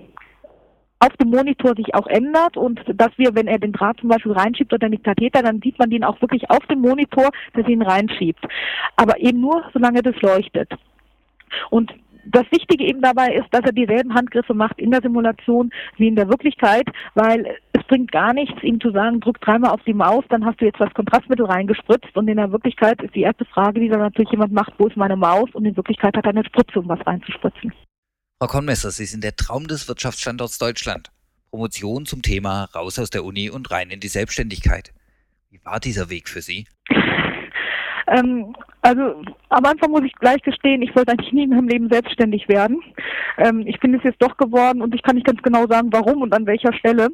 auf 1.01 1.17
dem 1.17 1.31
Monitor 1.31 1.75
sich 1.75 1.95
auch 1.95 2.07
ändert 2.07 2.59
und 2.59 2.79
dass 2.95 3.11
wir, 3.17 3.35
wenn 3.35 3.47
er 3.47 3.59
den 3.59 3.73
Draht 3.73 3.99
zum 4.01 4.11
Beispiel 4.11 4.33
reinschiebt 4.33 4.73
oder 4.73 4.89
den 4.89 5.03
Katheter, 5.03 5.43
dann 5.43 5.61
sieht 5.63 5.79
man 5.79 5.89
den 5.89 6.05
auch 6.05 6.21
wirklich 6.21 6.51
auf 6.51 6.65
dem 6.67 6.81
Monitor, 6.81 7.31
dass 7.55 7.65
er 7.65 7.71
ihn 7.71 7.83
reinschiebt. 7.83 8.45
Aber 8.97 9.19
eben 9.19 9.41
nur, 9.41 9.65
solange 9.73 10.03
das 10.03 10.21
leuchtet. 10.21 10.71
Und 11.71 11.91
das 12.25 12.45
Wichtige 12.51 12.85
eben 12.85 13.01
dabei 13.03 13.35
ist, 13.35 13.49
dass 13.51 13.63
er 13.65 13.73
dieselben 13.73 14.15
Handgriffe 14.15 14.55
macht 14.55 14.79
in 14.79 14.91
der 14.91 15.01
Simulation 15.03 15.71
wie 15.97 16.09
in 16.09 16.17
der 16.17 16.29
Wirklichkeit, 16.29 16.89
weil 17.15 17.57
es 17.73 17.83
bringt 17.85 18.13
gar 18.13 18.33
nichts, 18.33 18.63
ihm 18.63 18.81
zu 18.81 18.91
sagen, 18.91 19.21
drück 19.21 19.41
dreimal 19.41 19.71
auf 19.71 19.83
die 19.87 19.95
Maus, 19.95 20.25
dann 20.29 20.45
hast 20.45 20.61
du 20.61 20.65
jetzt 20.65 20.81
das 20.81 20.93
Kontrastmittel 20.95 21.47
reingespritzt 21.47 22.17
und 22.17 22.29
in 22.29 22.37
der 22.37 22.53
Wirklichkeit 22.53 23.03
ist 23.03 23.15
die 23.15 23.23
erste 23.23 23.45
Frage, 23.45 23.81
die 23.81 23.89
dann 23.89 24.01
natürlich 24.01 24.31
jemand 24.31 24.53
macht, 24.53 24.73
wo 24.79 24.87
ist 24.87 24.97
meine 24.97 25.17
Maus? 25.17 25.49
Und 25.53 25.65
in 25.65 25.77
Wirklichkeit 25.77 26.17
hat 26.17 26.25
er 26.25 26.31
eine 26.31 26.45
Spritze, 26.45 26.79
um 26.79 26.89
was 26.89 27.05
reinzuspritzen. 27.07 27.73
Frau 28.39 28.47
Konmesser, 28.47 28.91
Sie 28.91 29.07
sind 29.07 29.23
der 29.23 29.37
Traum 29.37 29.67
des 29.67 29.89
Wirtschaftsstandorts 29.89 30.59
Deutschland. 30.59 31.11
Promotion 31.51 32.07
zum 32.07 32.23
Thema 32.23 32.65
raus 32.75 32.99
aus 32.99 33.11
der 33.11 33.25
Uni 33.25 33.51
und 33.51 33.71
rein 33.71 33.91
in 33.91 34.01
die 34.01 34.09
Selbstständigkeit. 34.09 34.93
Wie 35.51 35.61
war 35.65 35.81
dieser 35.81 36.11
Weg 36.11 36.29
für 36.29 36.43
Sie? 36.43 36.67
Ähm, 38.11 38.55
also 38.83 39.23
am 39.51 39.65
Anfang 39.65 39.91
muss 39.91 40.05
ich 40.05 40.13
gleich 40.15 40.43
gestehen, 40.43 40.83
ich 40.83 40.95
wollte 40.97 41.13
eigentlich 41.13 41.33
nie 41.33 41.45
in 41.45 41.51
meinem 41.51 41.69
Leben 41.69 41.89
selbstständig 41.91 42.49
werden. 42.49 42.83
Ähm, 43.39 43.65
ich 43.67 43.79
bin 43.81 43.95
es 43.95 44.03
jetzt 44.03 44.23
doch 44.23 44.37
geworden 44.37 44.83
und 44.83 44.95
ich 44.95 45.03
kann 45.03 45.15
nicht 45.15 45.27
ganz 45.27 45.41
genau 45.43 45.67
sagen, 45.67 45.89
warum 45.93 46.23
und 46.23 46.35
an 46.35 46.47
welcher 46.47 46.73
Stelle. 46.73 47.09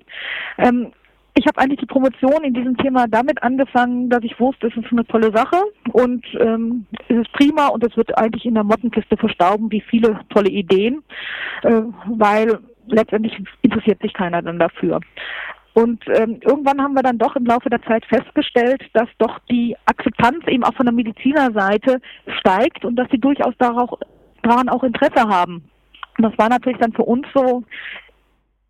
Ähm, 0.59 0.93
ich 1.38 1.47
habe 1.47 1.59
eigentlich 1.61 1.81
die 1.81 1.87
Promotion 1.87 2.45
in 2.45 2.55
diesem 2.55 2.76
Thema 2.79 3.07
damit 3.09 3.43
angefangen, 3.43 4.09
dass 4.09 4.25
ich 4.25 4.41
wusste, 4.41 4.69
es 4.69 4.76
ist 4.76 4.91
eine 4.91 5.07
tolle 5.07 5.31
Sache 5.33 5.61
und 5.93 6.25
ähm, 6.41 6.87
es 7.09 7.19
ist 7.19 7.33
prima 7.33 7.67
und 7.69 7.85
es 7.85 7.95
wird 7.97 8.17
eigentlich 8.17 8.47
in 8.47 8.55
der 8.55 8.65
Mottenkiste 8.65 9.19
verstauben, 9.19 9.71
wie 9.71 9.83
viele 9.83 10.21
tolle 10.31 10.49
Ideen, 10.49 11.03
äh, 11.62 11.83
weil 12.07 12.59
letztendlich 12.87 13.38
interessiert 13.61 14.00
sich 14.00 14.15
keiner 14.15 14.41
dann 14.41 14.59
dafür. 14.59 15.00
Und 15.76 16.02
ähm, 16.09 16.40
irgendwann 16.42 16.80
haben 16.80 16.95
wir 16.95 17.02
dann 17.02 17.18
doch 17.18 17.37
im 17.37 17.45
Laufe 17.45 17.68
der 17.68 17.83
Zeit 17.83 18.02
festgestellt, 18.06 18.83
dass 18.95 19.11
doch 19.18 19.38
die 19.50 19.76
Akzeptanz 19.85 20.42
eben 20.47 20.64
auch 20.64 20.73
von 20.75 20.87
der 20.87 20.95
Medizinerseite 20.95 22.00
steigt 22.38 22.87
und 22.87 22.97
dass 22.97 23.11
sie 23.11 23.18
durchaus 23.18 23.52
daran 23.59 24.71
auch 24.71 24.83
Interesse 24.83 25.28
haben. 25.28 25.68
Und 26.16 26.23
das 26.23 26.38
war 26.38 26.49
natürlich 26.49 26.78
dann 26.78 26.95
für 26.95 27.02
uns 27.02 27.26
so 27.35 27.62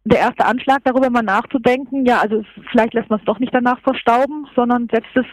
der 0.03 0.19
erste 0.19 0.47
Anschlag, 0.47 0.83
darüber 0.83 1.09
mal 1.09 1.23
nachzudenken, 1.23 2.05
ja, 2.07 2.19
also 2.19 2.43
vielleicht 2.73 2.95
lässt 2.95 3.09
man 3.09 3.21
es 3.21 3.25
doch 3.25 3.39
nicht 3.39 3.55
danach 3.55 3.79
verstauben, 3.83 4.49
sondern 4.57 4.89
setzt 4.93 5.15
es 5.15 5.27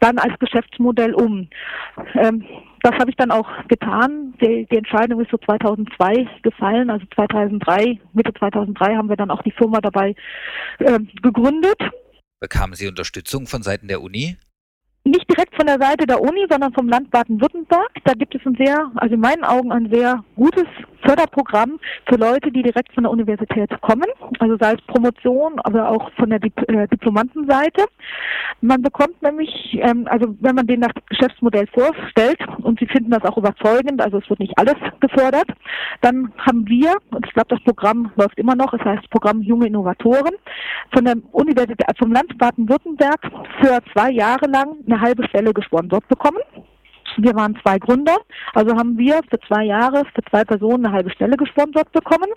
dann 0.00 0.18
als 0.18 0.36
Geschäftsmodell 0.40 1.14
um. 1.14 1.48
Ähm, 2.14 2.44
das 2.86 2.94
habe 3.00 3.10
ich 3.10 3.16
dann 3.16 3.32
auch 3.32 3.48
getan. 3.66 4.34
Die, 4.40 4.66
die, 4.70 4.76
Entscheidung 4.76 5.20
ist 5.20 5.30
so 5.32 5.38
2002 5.38 6.28
gefallen, 6.42 6.88
also 6.88 7.04
2003, 7.16 8.00
Mitte 8.12 8.32
2003 8.38 8.94
haben 8.94 9.08
wir 9.08 9.16
dann 9.16 9.30
auch 9.32 9.42
die 9.42 9.50
Firma 9.50 9.80
dabei 9.80 10.14
äh, 10.78 11.00
gegründet. 11.20 11.80
Bekamen 12.38 12.74
Sie 12.74 12.86
Unterstützung 12.86 13.46
von 13.48 13.62
Seiten 13.62 13.88
der 13.88 14.02
Uni? 14.02 14.36
Nicht 15.06 15.30
direkt 15.30 15.54
von 15.54 15.66
der 15.66 15.78
Seite 15.78 16.04
der 16.04 16.20
Uni, 16.20 16.46
sondern 16.50 16.72
vom 16.72 16.88
Land 16.88 17.12
Baden-Württemberg. 17.12 17.92
Da 18.02 18.14
gibt 18.14 18.34
es 18.34 18.40
ein 18.44 18.56
sehr, 18.58 18.90
also 18.96 19.14
in 19.14 19.20
meinen 19.20 19.44
Augen 19.44 19.70
ein 19.70 19.88
sehr 19.88 20.24
gutes 20.34 20.66
Förderprogramm 21.06 21.78
für 22.08 22.16
Leute, 22.16 22.50
die 22.50 22.62
direkt 22.62 22.92
von 22.92 23.04
der 23.04 23.12
Universität 23.12 23.70
kommen, 23.80 24.08
also 24.40 24.56
sei 24.60 24.72
es 24.72 24.82
Promotion, 24.86 25.60
aber 25.60 25.90
auch 25.90 26.10
von 26.14 26.30
der 26.30 26.40
Dip 26.40 26.54
äh, 26.68 26.88
Diplomantenseite. 26.88 27.84
Man 28.60 28.82
bekommt 28.82 29.22
nämlich, 29.22 29.78
ähm, 29.80 30.08
also 30.10 30.34
wenn 30.40 30.56
man 30.56 30.66
den 30.66 30.80
nach 30.80 30.92
Geschäftsmodell 31.08 31.68
vorstellt 31.68 32.38
und 32.62 32.80
Sie 32.80 32.86
finden 32.86 33.10
das 33.10 33.24
auch 33.24 33.36
überzeugend, 33.36 34.02
also 34.02 34.18
es 34.18 34.28
wird 34.28 34.40
nicht 34.40 34.58
alles 34.58 34.74
gefördert, 34.98 35.46
dann 36.00 36.32
haben 36.38 36.66
wir, 36.66 36.96
und 37.12 37.24
ich 37.26 37.32
glaube, 37.32 37.48
das 37.50 37.62
Programm 37.62 38.10
läuft 38.16 38.38
immer 38.38 38.56
noch, 38.56 38.72
es 38.74 38.84
heißt 38.84 39.08
Programm 39.10 39.42
Junge 39.42 39.68
Innovatoren, 39.68 40.34
von 40.92 41.04
der 41.04 41.14
Universität, 41.32 41.86
vom 41.98 42.12
Land 42.12 42.36
Baden-Württemberg 42.38 43.20
für 43.60 43.78
zwei 43.92 44.10
Jahre 44.10 44.46
lang 44.46 44.76
eine 44.86 44.95
halbe 45.00 45.26
Stelle 45.28 45.52
gesponsert 45.52 46.06
bekommen. 46.08 46.40
Wir 47.18 47.34
waren 47.34 47.56
zwei 47.62 47.78
Gründer, 47.78 48.16
also 48.54 48.76
haben 48.76 48.98
wir 48.98 49.20
für 49.30 49.40
zwei 49.48 49.64
Jahre 49.64 50.02
für 50.14 50.22
zwei 50.30 50.44
Personen 50.44 50.84
eine 50.84 50.94
halbe 50.94 51.10
Stelle 51.10 51.36
gesponsert 51.36 51.90
bekommen. 51.92 52.28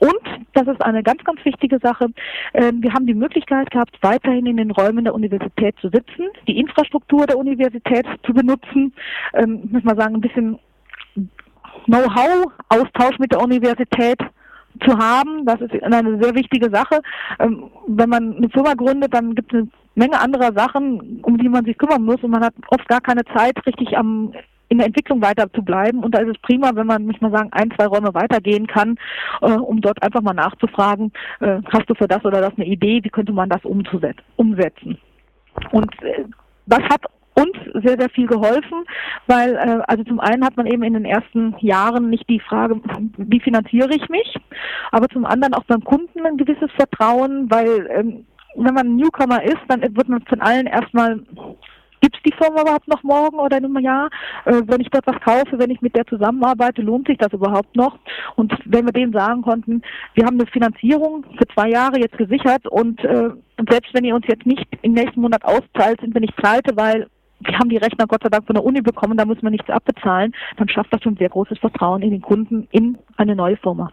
Und 0.00 0.44
das 0.54 0.66
ist 0.66 0.82
eine 0.82 1.02
ganz, 1.02 1.22
ganz 1.24 1.44
wichtige 1.44 1.78
Sache. 1.78 2.06
Ähm, 2.52 2.82
wir 2.82 2.92
haben 2.92 3.06
die 3.06 3.14
Möglichkeit 3.14 3.70
gehabt, 3.70 3.96
weiterhin 4.00 4.46
in 4.46 4.56
den 4.56 4.72
Räumen 4.72 5.04
der 5.04 5.14
Universität 5.14 5.76
zu 5.80 5.88
sitzen, 5.88 6.28
die 6.48 6.58
Infrastruktur 6.58 7.26
der 7.26 7.38
Universität 7.38 8.06
zu 8.24 8.32
benutzen, 8.32 8.92
ähm, 9.34 9.68
muss 9.70 9.84
man 9.84 9.96
sagen, 9.96 10.16
ein 10.16 10.20
bisschen 10.20 10.58
Know-how-Austausch 11.86 13.18
mit 13.18 13.32
der 13.32 13.40
Universität 13.40 14.18
zu 14.84 14.98
haben. 14.98 15.44
Das 15.46 15.60
ist 15.60 15.82
eine 15.82 16.18
sehr 16.20 16.34
wichtige 16.34 16.70
Sache. 16.70 17.00
Ähm, 17.38 17.70
wenn 17.86 18.08
man 18.08 18.36
eine 18.36 18.48
Firma 18.48 18.74
gründet, 18.74 19.14
dann 19.14 19.34
gibt 19.34 19.52
es 19.52 19.60
eine 19.60 19.68
Menge 19.94 20.20
anderer 20.20 20.52
Sachen, 20.52 21.20
um 21.22 21.38
die 21.38 21.48
man 21.48 21.64
sich 21.64 21.78
kümmern 21.78 22.04
muss 22.04 22.22
und 22.22 22.30
man 22.30 22.44
hat 22.44 22.54
oft 22.68 22.88
gar 22.88 23.00
keine 23.00 23.24
Zeit, 23.24 23.54
richtig 23.66 23.96
am 23.96 24.32
in 24.68 24.78
der 24.78 24.86
Entwicklung 24.88 25.22
weiter 25.22 25.52
zu 25.52 25.62
bleiben. 25.62 26.02
Und 26.02 26.14
da 26.14 26.20
ist 26.20 26.30
es 26.30 26.42
prima, 26.42 26.70
wenn 26.74 26.86
man, 26.86 27.06
muss 27.06 27.20
man 27.20 27.32
sagen, 27.32 27.50
ein, 27.52 27.70
zwei 27.76 27.86
Räume 27.86 28.12
weitergehen 28.14 28.66
kann, 28.66 28.96
äh, 29.42 29.52
um 29.52 29.80
dort 29.80 30.02
einfach 30.02 30.22
mal 30.22 30.32
nachzufragen, 30.32 31.12
äh, 31.40 31.60
hast 31.72 31.88
du 31.88 31.94
für 31.94 32.08
das 32.08 32.24
oder 32.24 32.40
das 32.40 32.54
eine 32.56 32.66
Idee, 32.66 33.00
wie 33.02 33.10
könnte 33.10 33.32
man 33.32 33.48
das 33.48 33.64
umsetzen? 33.64 34.98
Und 35.70 36.02
äh, 36.02 36.24
das 36.66 36.82
hat 36.84 37.02
uns 37.34 37.56
sehr, 37.84 37.98
sehr 37.98 38.08
viel 38.10 38.26
geholfen, 38.26 38.84
weil 39.26 39.54
äh, 39.54 39.82
also 39.86 40.04
zum 40.04 40.20
einen 40.20 40.44
hat 40.44 40.56
man 40.56 40.66
eben 40.66 40.82
in 40.82 40.94
den 40.94 41.04
ersten 41.04 41.54
Jahren 41.58 42.08
nicht 42.08 42.28
die 42.28 42.40
Frage, 42.40 42.80
wie 43.16 43.40
finanziere 43.40 43.94
ich 43.94 44.08
mich, 44.08 44.36
aber 44.92 45.08
zum 45.08 45.24
anderen 45.24 45.54
auch 45.54 45.64
beim 45.64 45.82
Kunden 45.82 46.24
ein 46.24 46.36
gewisses 46.36 46.70
Vertrauen, 46.72 47.50
weil 47.50 47.88
ähm, 47.90 48.26
wenn 48.56 48.74
man 48.74 48.96
Newcomer 48.96 49.42
ist, 49.42 49.60
dann 49.68 49.82
wird 49.82 50.08
man 50.08 50.22
von 50.22 50.40
allen 50.40 50.66
erstmal 50.66 51.20
Gibt 52.04 52.16
es 52.16 52.22
die 52.22 52.36
Firma 52.36 52.60
überhaupt 52.60 52.86
noch 52.86 53.02
morgen 53.02 53.38
oder 53.38 53.56
in 53.56 53.64
einem 53.64 53.78
Jahr? 53.78 54.10
Äh, 54.44 54.60
wenn 54.66 54.82
ich 54.82 54.90
dort 54.90 55.06
was 55.06 55.18
kaufe, 55.22 55.58
wenn 55.58 55.70
ich 55.70 55.80
mit 55.80 55.96
der 55.96 56.06
zusammenarbeite, 56.06 56.82
lohnt 56.82 57.06
sich 57.06 57.16
das 57.16 57.32
überhaupt 57.32 57.74
noch? 57.74 57.98
Und 58.36 58.52
wenn 58.66 58.84
wir 58.84 58.92
denen 58.92 59.14
sagen 59.14 59.40
konnten, 59.40 59.80
wir 60.12 60.26
haben 60.26 60.38
eine 60.38 60.46
Finanzierung 60.46 61.24
für 61.38 61.46
zwei 61.54 61.70
Jahre 61.70 61.98
jetzt 61.98 62.18
gesichert 62.18 62.66
und 62.66 63.02
äh, 63.04 63.30
selbst 63.70 63.94
wenn 63.94 64.04
ihr 64.04 64.14
uns 64.14 64.26
jetzt 64.28 64.44
nicht 64.44 64.66
im 64.82 64.92
nächsten 64.92 65.22
Monat 65.22 65.46
auszahlt, 65.46 65.98
sind 66.02 66.12
wir 66.12 66.20
nicht 66.20 66.36
pleite, 66.36 66.76
weil 66.76 67.08
wir 67.40 67.58
haben 67.58 67.70
die 67.70 67.78
Rechner 67.78 68.06
Gott 68.06 68.22
sei 68.22 68.28
Dank 68.28 68.44
von 68.44 68.54
der 68.54 68.64
Uni 68.64 68.82
bekommen, 68.82 69.16
da 69.16 69.24
müssen 69.24 69.42
wir 69.42 69.50
nichts 69.50 69.70
abbezahlen, 69.70 70.34
dann 70.58 70.68
schafft 70.68 70.92
das 70.92 71.02
schon 71.02 71.16
sehr 71.16 71.30
großes 71.30 71.58
Vertrauen 71.58 72.02
in 72.02 72.10
den 72.10 72.20
Kunden 72.20 72.68
in 72.70 72.98
eine 73.16 73.34
neue 73.34 73.56
Firma. 73.56 73.90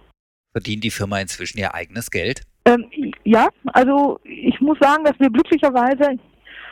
Verdient 0.51 0.83
die 0.83 0.91
Firma 0.91 1.19
inzwischen 1.19 1.59
ihr 1.59 1.73
eigenes 1.73 2.11
Geld? 2.11 2.41
Ähm, 2.65 2.85
ja, 3.23 3.49
also 3.73 4.19
ich 4.23 4.59
muss 4.61 4.77
sagen, 4.79 5.03
dass 5.03 5.19
wir 5.19 5.29
glücklicherweise 5.29 6.17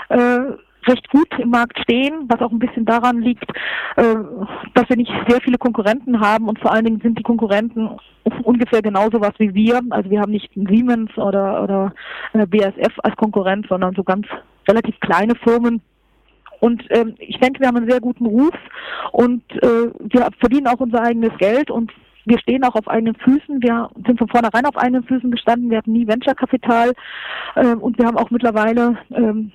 äh, 0.09 0.39
recht 0.87 1.09
gut 1.09 1.27
im 1.39 1.49
Markt 1.49 1.79
stehen, 1.79 2.25
was 2.27 2.41
auch 2.41 2.51
ein 2.51 2.59
bisschen 2.59 2.85
daran 2.85 3.21
liegt, 3.21 3.49
äh, 3.95 4.15
dass 4.75 4.87
wir 4.87 4.97
nicht 4.97 5.11
sehr 5.27 5.41
viele 5.41 5.57
Konkurrenten 5.57 6.19
haben 6.19 6.47
und 6.47 6.59
vor 6.59 6.71
allen 6.71 6.85
Dingen 6.85 7.01
sind 7.01 7.17
die 7.17 7.23
Konkurrenten 7.23 7.89
ungefähr 8.43 8.81
genauso 8.81 9.19
was 9.19 9.33
wie 9.39 9.53
wir. 9.53 9.81
Also 9.89 10.09
wir 10.09 10.21
haben 10.21 10.31
nicht 10.31 10.51
Siemens 10.53 11.15
oder, 11.17 11.63
oder 11.63 11.93
äh, 12.33 12.45
BASF 12.45 12.93
als 13.03 13.15
Konkurrent, 13.15 13.65
sondern 13.67 13.95
so 13.95 14.03
ganz 14.03 14.27
relativ 14.67 14.99
kleine 14.99 15.35
Firmen, 15.35 15.81
und 16.59 16.83
ähm, 16.89 17.15
ich 17.19 17.39
denke, 17.39 17.61
wir 17.61 17.67
haben 17.67 17.77
einen 17.77 17.89
sehr 17.89 18.01
guten 18.01 18.25
Ruf 18.25 18.53
und 19.11 19.43
äh, 19.63 19.91
wir 19.99 20.27
verdienen 20.39 20.67
auch 20.67 20.79
unser 20.79 21.01
eigenes 21.01 21.35
Geld 21.37 21.71
und 21.71 21.91
wir 22.29 22.39
stehen 22.39 22.63
auch 22.63 22.75
auf 22.75 22.87
eigenen 22.87 23.15
Füßen. 23.15 23.61
Wir 23.61 23.89
sind 24.05 24.19
von 24.19 24.29
vornherein 24.29 24.65
auf 24.65 24.77
eigenen 24.77 25.03
Füßen 25.03 25.31
gestanden. 25.31 25.69
Wir 25.69 25.79
hatten 25.79 25.93
nie 25.93 26.07
Venture-Kapital 26.07 26.93
äh, 27.55 27.75
und 27.75 27.97
wir 27.97 28.05
haben 28.05 28.17
auch 28.17 28.29
mittlerweile, 28.29 28.97
ähm, 29.11 29.51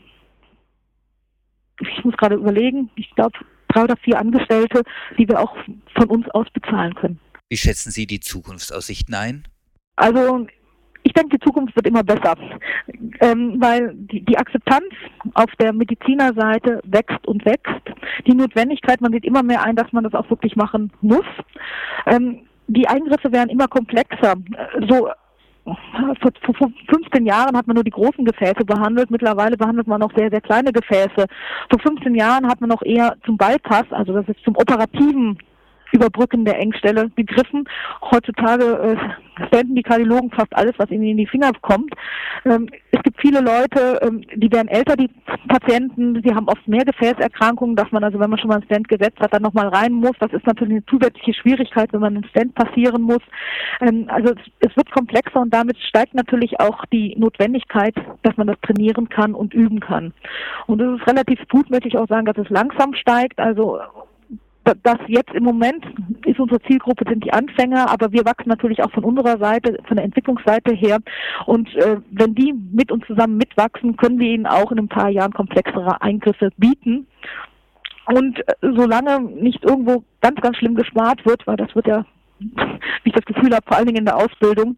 ich 1.81 2.04
muss 2.04 2.16
gerade 2.16 2.35
überlegen, 2.35 2.90
ich 2.97 3.11
glaube 3.14 3.38
drei 3.69 3.85
oder 3.85 3.97
vier 3.97 4.19
Angestellte, 4.19 4.83
die 5.19 5.28
wir 5.28 5.40
auch 5.40 5.57
von 5.97 6.09
uns 6.09 6.28
aus 6.31 6.47
bezahlen 6.52 6.95
können. 6.95 7.21
Wie 7.49 7.57
schätzen 7.57 7.90
Sie 7.90 8.07
die 8.07 8.21
Zukunftsaussichten 8.21 9.14
ein? 9.14 9.45
Also 9.97 10.47
ich 11.04 11.12
denke, 11.12 11.37
die 11.37 11.45
Zukunft 11.45 11.76
wird 11.76 11.87
immer 11.87 12.02
besser, 12.02 12.35
ähm, 13.21 13.57
weil 13.61 13.93
die, 13.95 14.25
die 14.25 14.37
Akzeptanz 14.37 14.87
auf 15.35 15.50
der 15.61 15.73
Medizinerseite 15.73 16.81
wächst 16.85 17.26
und 17.28 17.45
wächst. 17.45 17.83
Die 18.26 18.35
Notwendigkeit, 18.35 19.00
man 19.00 19.12
sieht 19.12 19.25
immer 19.25 19.43
mehr 19.43 19.62
ein, 19.62 19.76
dass 19.76 19.93
man 19.93 20.02
das 20.02 20.14
auch 20.14 20.28
wirklich 20.31 20.57
machen 20.57 20.90
muss. 21.02 21.26
Ähm, 22.07 22.40
die 22.66 22.88
Eingriffe 22.88 23.33
werden 23.33 23.50
immer 23.50 23.68
komplexer. 23.68 24.35
So 24.88 25.09
vor, 25.64 26.54
vor 26.59 26.71
15 26.90 27.25
Jahren 27.25 27.56
hat 27.56 27.66
man 27.66 27.75
nur 27.75 27.85
die 27.85 27.90
großen 27.90 28.25
Gefäße 28.25 28.64
behandelt. 28.64 29.11
Mittlerweile 29.11 29.56
behandelt 29.56 29.87
man 29.87 30.02
auch 30.02 30.12
sehr, 30.14 30.30
sehr 30.30 30.40
kleine 30.40 30.73
Gefäße. 30.73 31.26
Vor 31.71 31.80
15 31.80 32.14
Jahren 32.14 32.47
hat 32.47 32.61
man 32.61 32.68
noch 32.68 32.83
eher 32.83 33.16
zum 33.25 33.37
Bypass, 33.37 33.87
also 33.90 34.12
das 34.12 34.28
ist 34.28 34.44
zum 34.44 34.56
operativen 34.56 35.38
Überbrücken 35.94 36.44
der 36.44 36.58
Engstelle 36.58 37.10
gegriffen. 37.16 37.64
Heutzutage 38.10 38.64
äh, 38.64 39.44
spenden 39.46 39.74
die 39.74 39.82
Kardiologen 39.82 40.30
fast 40.30 40.54
alles, 40.54 40.74
was 40.76 40.90
ihnen 40.90 41.04
in 41.04 41.16
die 41.16 41.26
Finger 41.26 41.52
kommt. 41.62 41.94
Ähm, 42.44 42.68
es 42.90 43.02
gibt 43.02 43.20
viele 43.20 43.40
Leute, 43.40 44.00
ähm, 44.02 44.24
die 44.34 44.50
werden 44.52 44.68
älter, 44.68 44.96
die 44.96 45.10
Patienten, 45.48 46.20
die 46.22 46.34
haben 46.34 46.48
oft 46.48 46.66
mehr 46.66 46.84
Gefäßerkrankungen, 46.84 47.76
dass 47.76 47.90
man 47.92 48.04
also, 48.04 48.18
wenn 48.18 48.30
man 48.30 48.38
schon 48.38 48.48
mal 48.48 48.56
einen 48.56 48.64
Stent 48.64 48.88
gesetzt 48.88 49.20
hat, 49.20 49.32
dann 49.32 49.42
nochmal 49.42 49.68
rein 49.68 49.92
muss. 49.92 50.16
Das 50.20 50.32
ist 50.32 50.46
natürlich 50.46 50.74
eine 50.74 50.86
zusätzliche 50.86 51.34
Schwierigkeit, 51.34 51.92
wenn 51.92 52.00
man 52.00 52.16
einen 52.16 52.28
Stent 52.30 52.54
passieren 52.54 53.02
muss. 53.02 53.22
Ähm, 53.80 54.06
also 54.08 54.34
es, 54.34 54.70
es 54.70 54.76
wird 54.76 54.90
komplexer 54.90 55.40
und 55.40 55.52
damit 55.52 55.78
steigt 55.78 56.14
natürlich 56.14 56.58
auch 56.60 56.84
die 56.86 57.14
Notwendigkeit, 57.16 57.94
dass 58.22 58.36
man 58.36 58.46
das 58.46 58.56
trainieren 58.62 59.08
kann 59.08 59.34
und 59.34 59.54
üben 59.54 59.80
kann. 59.80 60.12
Und 60.66 60.80
es 60.80 61.00
ist 61.00 61.06
relativ 61.06 61.40
gut, 61.48 61.70
möchte 61.70 61.88
ich 61.88 61.96
auch 61.96 62.08
sagen, 62.08 62.26
dass 62.26 62.38
es 62.38 62.48
langsam 62.50 62.94
steigt. 62.94 63.38
Also 63.38 63.80
das 64.64 64.99
jetzt 65.09 65.33
im 65.35 65.44
Moment 65.44 65.85
ist 66.25 66.40
unsere 66.40 66.61
Zielgruppe 66.62 67.04
sind 67.09 67.25
die 67.25 67.33
Anfänger, 67.33 67.90
aber 67.90 68.12
wir 68.12 68.25
wachsen 68.25 68.49
natürlich 68.49 68.83
auch 68.83 68.90
von 68.92 69.04
unserer 69.04 69.38
Seite, 69.38 69.78
von 69.87 69.97
der 69.97 70.04
Entwicklungsseite 70.04 70.75
her. 70.75 70.99
Und 71.47 71.75
äh, 71.76 71.99
wenn 72.11 72.35
die 72.35 72.52
mit 72.52 72.90
uns 72.90 73.06
zusammen 73.06 73.37
mitwachsen, 73.37 73.97
können 73.97 74.18
wir 74.18 74.30
ihnen 74.30 74.47
auch 74.47 74.73
in 74.73 74.78
ein 74.78 74.88
paar 74.88 75.11
Jahren 75.11 75.33
komplexere 75.33 76.00
Eingriffe 76.00 76.50
bieten. 76.56 77.06
Und 78.06 78.38
äh, 78.40 78.54
solange 78.62 79.21
nicht 79.21 79.64
irgendwo 79.64 80.04
ganz, 80.21 80.40
ganz 80.40 80.56
schlimm 80.56 80.75
gespart 80.75 81.25
wird, 81.26 81.47
weil 81.47 81.56
das 81.56 81.75
wird 81.75 81.87
ja 81.87 82.04
wie 82.40 83.11
ich 83.11 83.12
das 83.12 83.25
Gefühl 83.25 83.54
habe, 83.54 83.64
vor 83.66 83.76
allen 83.76 83.87
Dingen 83.87 83.99
in 83.99 84.04
der 84.04 84.16
Ausbildung, 84.16 84.76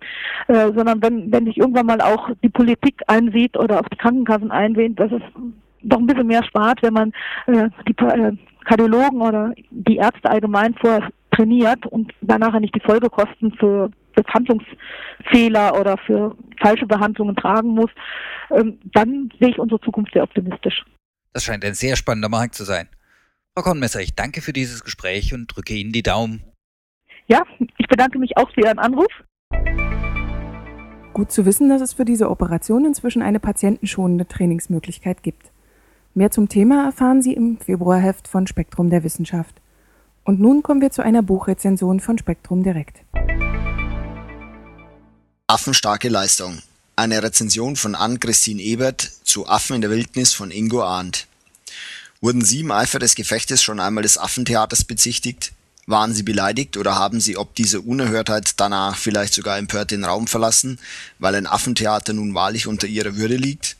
äh, 0.49 0.73
sondern 0.75 1.03
wenn, 1.03 1.33
wenn 1.33 1.47
sich 1.47 1.57
irgendwann 1.57 1.87
mal 1.87 2.01
auch 2.01 2.31
die 2.43 2.49
Politik 2.49 3.03
einsieht 3.07 3.57
oder 3.57 3.81
auch 3.81 3.89
die 3.89 3.97
Krankenkassen 3.97 4.51
einsehen, 4.51 4.95
dass 4.95 5.11
es 5.11 5.23
doch 5.83 5.99
ein 5.99 6.07
bisschen 6.07 6.27
mehr 6.27 6.45
spart, 6.45 6.83
wenn 6.83 6.95
man 6.95 7.13
äh, 7.47 7.69
die 7.89 7.97
äh, 8.05 8.33
Kardiologen 8.67 9.21
oder 9.23 9.55
die 9.71 9.97
Ärzte 9.97 10.29
allgemein 10.29 10.75
vorher 10.75 11.11
trainiert 11.31 11.87
und 11.87 12.13
danach 12.21 12.59
nicht 12.59 12.75
die 12.75 12.81
Folgekosten 12.81 13.53
für 13.53 13.91
Behandlungsfehler 14.15 15.79
oder 15.79 15.97
für 15.99 16.37
falsche 16.61 16.87
Behandlungen 16.87 17.37
tragen 17.37 17.69
muss, 17.69 17.91
ähm, 18.51 18.79
dann 18.93 19.31
sehe 19.39 19.51
ich 19.51 19.59
unsere 19.59 19.81
Zukunft 19.81 20.13
sehr 20.13 20.23
optimistisch. 20.23 20.85
Das 21.33 21.45
scheint 21.45 21.65
ein 21.65 21.75
sehr 21.75 21.97
spannender 21.97 22.29
Markt 22.29 22.55
zu 22.55 22.65
sein. 22.65 22.89
Frau 23.55 23.63
Kornmesser, 23.63 24.01
ich 24.01 24.15
danke 24.15 24.41
für 24.41 24.53
dieses 24.53 24.83
Gespräch 24.83 25.33
und 25.35 25.47
drücke 25.47 25.75
Ihnen 25.75 25.93
die 25.93 26.03
Daumen. 26.03 26.43
Ja, 27.27 27.43
ich 27.59 27.89
bedanke 27.89 28.19
mich 28.19 28.37
auch 28.37 28.51
für 28.53 28.63
Ihren 28.63 28.79
Anruf. 28.79 29.11
Gut 31.13 31.31
zu 31.33 31.47
wissen, 31.47 31.69
dass 31.69 31.83
es 31.83 31.95
für 31.95 32.05
diese 32.05 32.31
Operation 32.31 32.85
inzwischen 32.85 33.23
eine 33.23 33.41
patientenschonende 33.41 34.27
Trainingsmöglichkeit 34.27 35.23
gibt. 35.23 35.51
Mehr 36.17 36.31
zum 36.31 36.49
Thema 36.49 36.87
erfahren 36.87 37.21
Sie 37.21 37.35
im 37.35 37.59
Februarheft 37.59 38.27
von 38.27 38.47
Spektrum 38.47 38.89
der 38.89 39.05
Wissenschaft. 39.05 39.55
Und 40.25 40.41
nun 40.41 40.63
kommen 40.63 40.81
wir 40.81 40.91
zu 40.91 41.03
einer 41.03 41.21
Buchrezension 41.21 42.01
von 42.01 42.17
Spektrum 42.17 42.63
Direkt. 42.63 43.03
Affenstarke 45.47 46.09
Leistung. 46.09 46.61
Eine 46.97 47.23
Rezension 47.23 47.77
von 47.77 47.95
Ann-Christine 47.95 48.63
Ebert 48.63 49.03
zu 49.25 49.47
Affen 49.47 49.77
in 49.77 49.83
der 49.83 49.91
Wildnis 49.91 50.33
von 50.33 50.51
Ingo 50.51 50.83
Arndt. 50.83 51.27
Wurden 52.23 52.43
Sie 52.43 52.61
im 52.61 52.71
Eifer 52.71 52.99
des 52.99 53.15
Gefechtes 53.15 53.63
schon 53.63 53.79
einmal 53.79 54.03
des 54.03 54.17
Affentheaters 54.17 54.85
bezichtigt? 54.85 55.53
Waren 55.87 56.15
Sie 56.15 56.23
beleidigt 56.23 56.79
oder 56.79 56.95
haben 56.95 57.21
Sie 57.21 57.37
ob 57.37 57.55
dieser 57.55 57.87
Unerhörtheit 57.87 58.59
danach 58.59 58.97
vielleicht 58.97 59.35
sogar 59.35 59.59
empört 59.59 59.91
den 59.91 60.05
Raum 60.05 60.29
verlassen, 60.29 60.79
weil 61.19 61.35
ein 61.35 61.47
Affentheater 61.47 62.15
nun 62.15 62.33
wahrlich 62.33 62.67
unter 62.67 62.87
Ihrer 62.87 63.17
Würde 63.17 63.37
liegt? 63.37 63.77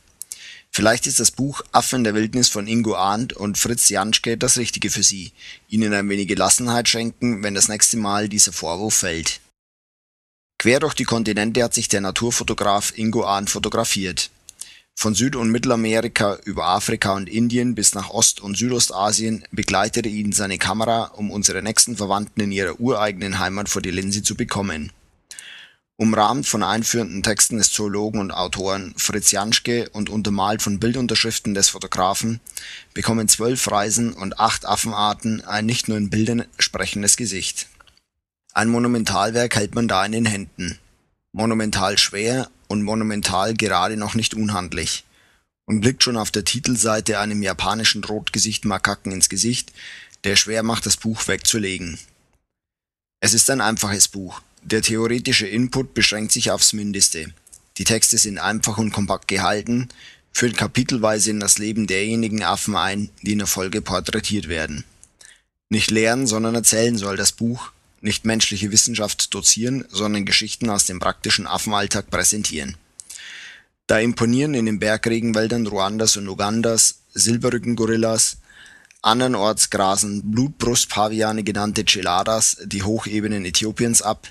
Vielleicht 0.77 1.07
ist 1.07 1.19
das 1.19 1.31
Buch 1.31 1.63
Affen 1.71 2.03
der 2.03 2.13
Wildnis 2.13 2.49
von 2.49 2.67
Ingo 2.67 2.95
Arndt 2.95 3.33
und 3.33 3.57
Fritz 3.57 3.89
Janschke 3.89 4.37
das 4.37 4.59
Richtige 4.59 4.91
für 4.91 5.01
Sie, 5.01 5.31
Ihnen 5.67 5.91
ein 5.91 6.07
wenig 6.07 6.27
Gelassenheit 6.27 6.87
schenken, 6.87 7.41
wenn 7.41 7.55
das 7.55 7.67
nächste 7.67 7.97
Mal 7.97 8.29
dieser 8.29 8.53
Vorwurf 8.53 8.93
fällt. 8.93 9.39
Quer 10.59 10.79
durch 10.79 10.93
die 10.93 11.05
Kontinente 11.05 11.63
hat 11.63 11.73
sich 11.73 11.87
der 11.87 12.01
Naturfotograf 12.01 12.93
Ingo 12.95 13.25
Arndt 13.25 13.49
fotografiert. 13.49 14.29
Von 14.93 15.15
Süd- 15.15 15.35
und 15.35 15.49
Mittelamerika 15.49 16.37
über 16.45 16.67
Afrika 16.67 17.15
und 17.15 17.27
Indien 17.27 17.73
bis 17.73 17.95
nach 17.95 18.11
Ost- 18.11 18.39
und 18.39 18.55
Südostasien 18.55 19.45
begleitete 19.49 20.09
ihn 20.09 20.31
seine 20.31 20.59
Kamera, 20.59 21.05
um 21.05 21.31
unsere 21.31 21.63
nächsten 21.63 21.97
Verwandten 21.97 22.41
in 22.41 22.51
ihrer 22.51 22.79
ureigenen 22.79 23.39
Heimat 23.39 23.67
vor 23.67 23.81
die 23.81 23.89
Linse 23.89 24.21
zu 24.21 24.35
bekommen. 24.35 24.91
Umrahmt 25.99 26.45
von 26.45 26.61
einführenden 26.61 27.23
Texten 27.23 27.57
des 27.57 27.71
Zoologen 27.71 28.19
und 28.19 28.29
Autoren 28.29 28.93
Fritz 28.97 29.31
Janschke 29.31 29.89
und 29.89 30.11
untermalt 30.11 30.61
von 30.61 30.79
Bildunterschriften 30.79 31.55
des 31.55 31.69
Fotografen 31.69 32.39
bekommen 32.93 33.27
zwölf 33.27 33.71
Reisen 33.71 34.13
und 34.13 34.39
acht 34.39 34.67
Affenarten 34.67 35.43
ein 35.43 35.65
nicht 35.65 35.87
nur 35.87 35.97
in 35.97 36.11
Bildern 36.11 36.45
sprechendes 36.59 37.17
Gesicht. 37.17 37.67
Ein 38.53 38.69
Monumentalwerk 38.69 39.55
hält 39.55 39.73
man 39.73 39.87
da 39.87 40.05
in 40.05 40.11
den 40.11 40.27
Händen. 40.27 40.77
Monumental 41.31 41.97
schwer 41.97 42.51
und 42.67 42.83
monumental 42.83 43.55
gerade 43.55 43.97
noch 43.97 44.13
nicht 44.13 44.35
unhandlich. 44.35 45.03
Und 45.65 45.81
blickt 45.81 46.03
schon 46.03 46.15
auf 46.15 46.29
der 46.29 46.45
Titelseite 46.45 47.19
einem 47.19 47.41
japanischen 47.41 48.03
Rotgesicht-Makaken 48.03 49.11
ins 49.11 49.29
Gesicht, 49.29 49.73
der 50.23 50.35
schwer 50.35 50.61
macht, 50.61 50.85
das 50.85 50.97
Buch 50.97 51.27
wegzulegen. 51.27 51.97
Es 53.19 53.33
ist 53.33 53.49
ein 53.49 53.61
einfaches 53.61 54.07
Buch. 54.07 54.41
Der 54.63 54.81
theoretische 54.81 55.47
Input 55.47 55.93
beschränkt 55.93 56.31
sich 56.31 56.51
aufs 56.51 56.73
Mindeste. 56.73 57.33
Die 57.77 57.83
Texte 57.83 58.17
sind 58.17 58.39
einfach 58.39 58.77
und 58.77 58.91
kompakt 58.91 59.27
gehalten, 59.27 59.89
führen 60.31 60.55
kapitelweise 60.55 61.31
in 61.31 61.39
das 61.39 61.57
Leben 61.57 61.87
derjenigen 61.87 62.43
Affen 62.43 62.75
ein, 62.75 63.09
die 63.21 63.33
in 63.33 63.39
der 63.39 63.47
Folge 63.47 63.81
porträtiert 63.81 64.47
werden. 64.47 64.83
Nicht 65.69 65.91
lehren, 65.91 66.27
sondern 66.27 66.55
erzählen 66.55 66.97
soll 66.97 67.17
das 67.17 67.31
Buch, 67.31 67.71
nicht 68.01 68.25
menschliche 68.25 68.71
Wissenschaft 68.71 69.33
dozieren, 69.33 69.85
sondern 69.89 70.25
Geschichten 70.25 70.69
aus 70.69 70.85
dem 70.85 70.99
praktischen 70.99 71.47
Affenalltag 71.47 72.09
präsentieren. 72.09 72.77
Da 73.87 73.99
imponieren 73.99 74.53
in 74.53 74.65
den 74.65 74.79
Bergregenwäldern 74.79 75.65
Ruandas 75.65 76.17
und 76.17 76.27
Ugandas 76.27 76.99
Silberrückengorillas, 77.13 78.37
andernorts 79.01 79.69
grasen 79.69 80.31
Blutbrustpaviane 80.31 81.43
genannte 81.43 81.83
Geladas 81.83 82.57
die 82.63 82.83
Hochebenen 82.83 83.45
Äthiopiens 83.45 84.01
ab, 84.01 84.27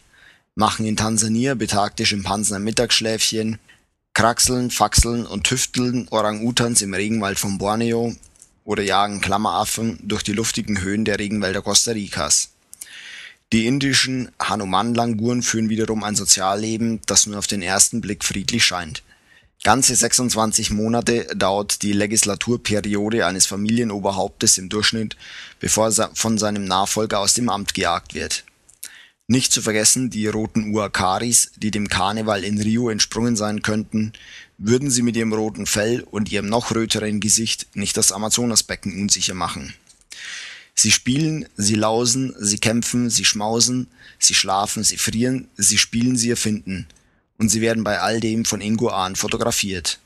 machen 0.57 0.87
in 0.87 0.97
Tansania 0.97 1.55
betagte 1.55 2.07
Schimpansen 2.07 2.57
ein 2.57 2.65
Mittagsschläfchen, 2.65 3.59
kraxeln, 4.15 4.71
faxeln 4.71 5.27
und 5.27 5.45
tüfteln 5.45 6.09
Orang-Utans 6.09 6.81
im 6.81 6.95
Regenwald 6.95 7.39
von 7.39 7.59
Borneo 7.59 8.17
oder 8.65 8.83
jagen 8.83 9.21
Klammeraffen 9.21 9.99
durch 10.03 10.23
die 10.23 10.33
luftigen 10.33 10.81
Höhen 10.81 11.05
der 11.05 11.19
Regenwälder 11.19 11.61
Costa 11.61 11.93
Ricas. 11.93 12.49
Die 13.53 13.67
indischen 13.67 14.31
Hanuman-Languren 14.41 15.43
führen 15.43 15.69
wiederum 15.69 16.03
ein 16.03 16.17
Sozialleben, 16.17 17.01
das 17.07 17.27
nur 17.27 17.39
auf 17.39 17.47
den 17.47 17.63
ersten 17.63 18.01
Blick 18.01 18.25
friedlich 18.25 18.65
scheint. 18.65 19.03
Ganze 19.63 19.95
26 19.95 20.71
Monate 20.71 21.27
dauert 21.37 21.83
die 21.83 21.93
Legislaturperiode 21.93 23.27
eines 23.27 23.47
Familienoberhauptes 23.47 24.59
im 24.59 24.71
Durchschnitt, 24.71 25.17
bevor 25.61 25.91
er 25.91 26.11
von 26.15 26.39
seinem 26.39 26.65
Nachfolger 26.65 27.21
aus 27.21 27.35
dem 27.35 27.51
Amt 27.51 27.75
gejagt 27.75 28.15
wird. 28.15 28.45
Nicht 29.29 29.53
zu 29.53 29.61
vergessen 29.61 30.11
die 30.11 30.29
roten 30.29 30.73
Uakaris, 30.73 31.51
die 31.57 31.73
dem 31.73 31.89
Karneval 31.89 32.45
in 32.45 32.61
Rio 32.61 32.91
entsprungen 32.91 33.37
sein 33.37 33.63
könnten, 33.63 34.13
würden 34.59 34.91
sie 34.91 35.03
mit 35.03 35.17
ihrem 35.17 35.33
roten 35.33 35.67
Fell 35.67 36.03
und 36.03 36.31
ihrem 36.31 36.49
noch 36.49 36.75
röteren 36.75 37.21
Gesicht 37.21 37.67
nicht 37.75 37.97
das 37.97 38.13
Amazonasbecken 38.13 39.01
unsicher 39.01 39.35
machen 39.35 39.75
Sie 40.79 40.93
spielen, 40.93 41.49
sie 41.57 41.75
lausen, 41.75 42.35
sie 42.39 42.59
kämpfen, 42.59 43.09
sie 43.09 43.25
schmausen, 43.25 43.89
sie 44.19 44.35
schlafen, 44.35 44.85
sie 44.85 44.99
frieren, 44.99 45.49
sie 45.57 45.79
spielen, 45.79 46.19
sie 46.19 46.29
erfinden. 46.29 46.87
Und 47.39 47.49
sie 47.49 47.63
werden 47.63 47.83
bei 47.83 47.99
all 48.01 48.21
dem 48.21 48.45
von 48.45 48.61
Ingo 48.61 48.91
Ahn 48.91 49.17
fotografiert. 49.17 49.99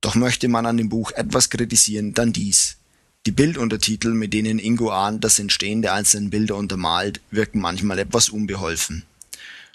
Doch 0.00 0.14
möchte 0.14 0.48
man 0.48 0.64
an 0.64 0.78
dem 0.78 0.88
Buch 0.88 1.12
etwas 1.12 1.50
kritisieren, 1.50 2.14
dann 2.14 2.32
dies. 2.32 2.78
Die 3.26 3.32
Bilduntertitel, 3.32 4.14
mit 4.14 4.32
denen 4.32 4.58
Ingo 4.58 4.90
Ahn 4.90 5.20
das 5.20 5.38
Entstehen 5.38 5.82
der 5.82 5.92
einzelnen 5.92 6.30
Bilder 6.30 6.56
untermalt, 6.56 7.20
wirken 7.30 7.60
manchmal 7.60 7.98
etwas 7.98 8.30
unbeholfen. 8.30 9.04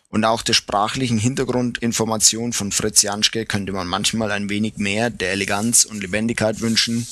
Und 0.10 0.26
auch 0.26 0.42
der 0.42 0.54
sprachlichen 0.54 1.20
Hintergrundinformation 1.20 2.54
von 2.54 2.72
Fritz 2.72 3.04
Janschke 3.04 3.46
könnte 3.46 3.72
man 3.72 3.88
manchmal 3.88 4.32
ein 4.32 4.50
wenig 4.50 4.78
mehr 4.78 5.12
der 5.12 5.32
Eleganz 5.32 5.86
und 5.86 6.02
Lebendigkeit 6.02 6.60
wünschen, 6.62 7.06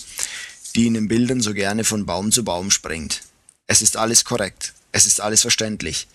die 0.75 0.87
in 0.87 0.95
den 0.95 1.07
Bildern 1.07 1.39
so 1.39 1.53
gerne 1.53 1.83
von 1.83 2.07
Baum 2.07 2.31
zu 2.31 2.43
Baum 2.43 2.71
springt. 2.71 3.21
Es 3.67 3.83
ist 3.83 3.95
alles 3.95 4.25
korrekt, 4.25 4.73
es 4.91 5.05
ist 5.05 5.21
alles 5.21 5.41
verständlich, 5.41 6.07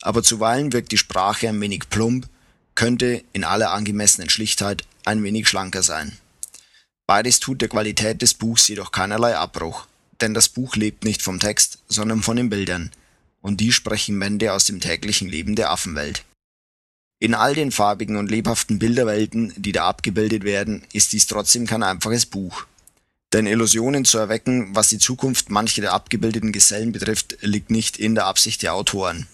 aber 0.00 0.22
zuweilen 0.22 0.72
wirkt 0.72 0.90
die 0.92 0.98
Sprache 0.98 1.50
ein 1.50 1.60
wenig 1.60 1.90
plump, 1.90 2.28
könnte 2.74 3.22
in 3.34 3.44
aller 3.44 3.72
angemessenen 3.72 4.30
Schlichtheit 4.30 4.84
ein 5.04 5.22
wenig 5.22 5.48
schlanker 5.48 5.82
sein. 5.82 6.16
Beides 7.06 7.38
tut 7.38 7.60
der 7.60 7.68
Qualität 7.68 8.20
des 8.20 8.34
Buchs 8.34 8.66
jedoch 8.66 8.90
keinerlei 8.90 9.36
Abbruch, 9.36 9.86
denn 10.20 10.34
das 10.34 10.48
Buch 10.48 10.74
lebt 10.74 11.04
nicht 11.04 11.22
vom 11.22 11.38
Text, 11.38 11.78
sondern 11.88 12.22
von 12.22 12.36
den 12.36 12.50
Bildern, 12.50 12.90
und 13.42 13.60
die 13.60 13.72
sprechen 13.72 14.18
Wände 14.18 14.52
aus 14.52 14.64
dem 14.64 14.80
täglichen 14.80 15.28
Leben 15.28 15.54
der 15.54 15.70
Affenwelt. 15.70 16.24
In 17.18 17.34
all 17.34 17.54
den 17.54 17.70
farbigen 17.70 18.16
und 18.16 18.30
lebhaften 18.30 18.78
Bilderwelten, 18.78 19.52
die 19.56 19.72
da 19.72 19.86
abgebildet 19.86 20.44
werden, 20.44 20.82
ist 20.92 21.12
dies 21.12 21.26
trotzdem 21.26 21.66
kein 21.66 21.82
einfaches 21.82 22.26
Buch. 22.26 22.66
Denn 23.32 23.46
Illusionen 23.46 24.04
zu 24.04 24.18
erwecken, 24.18 24.74
was 24.74 24.88
die 24.88 24.98
Zukunft 24.98 25.48
mancher 25.48 25.82
der 25.82 25.92
abgebildeten 25.92 26.52
Gesellen 26.52 26.92
betrifft, 26.92 27.38
liegt 27.40 27.70
nicht 27.70 27.98
in 27.98 28.14
der 28.14 28.26
Absicht 28.26 28.62
der 28.62 28.74
Autoren. 28.74 29.28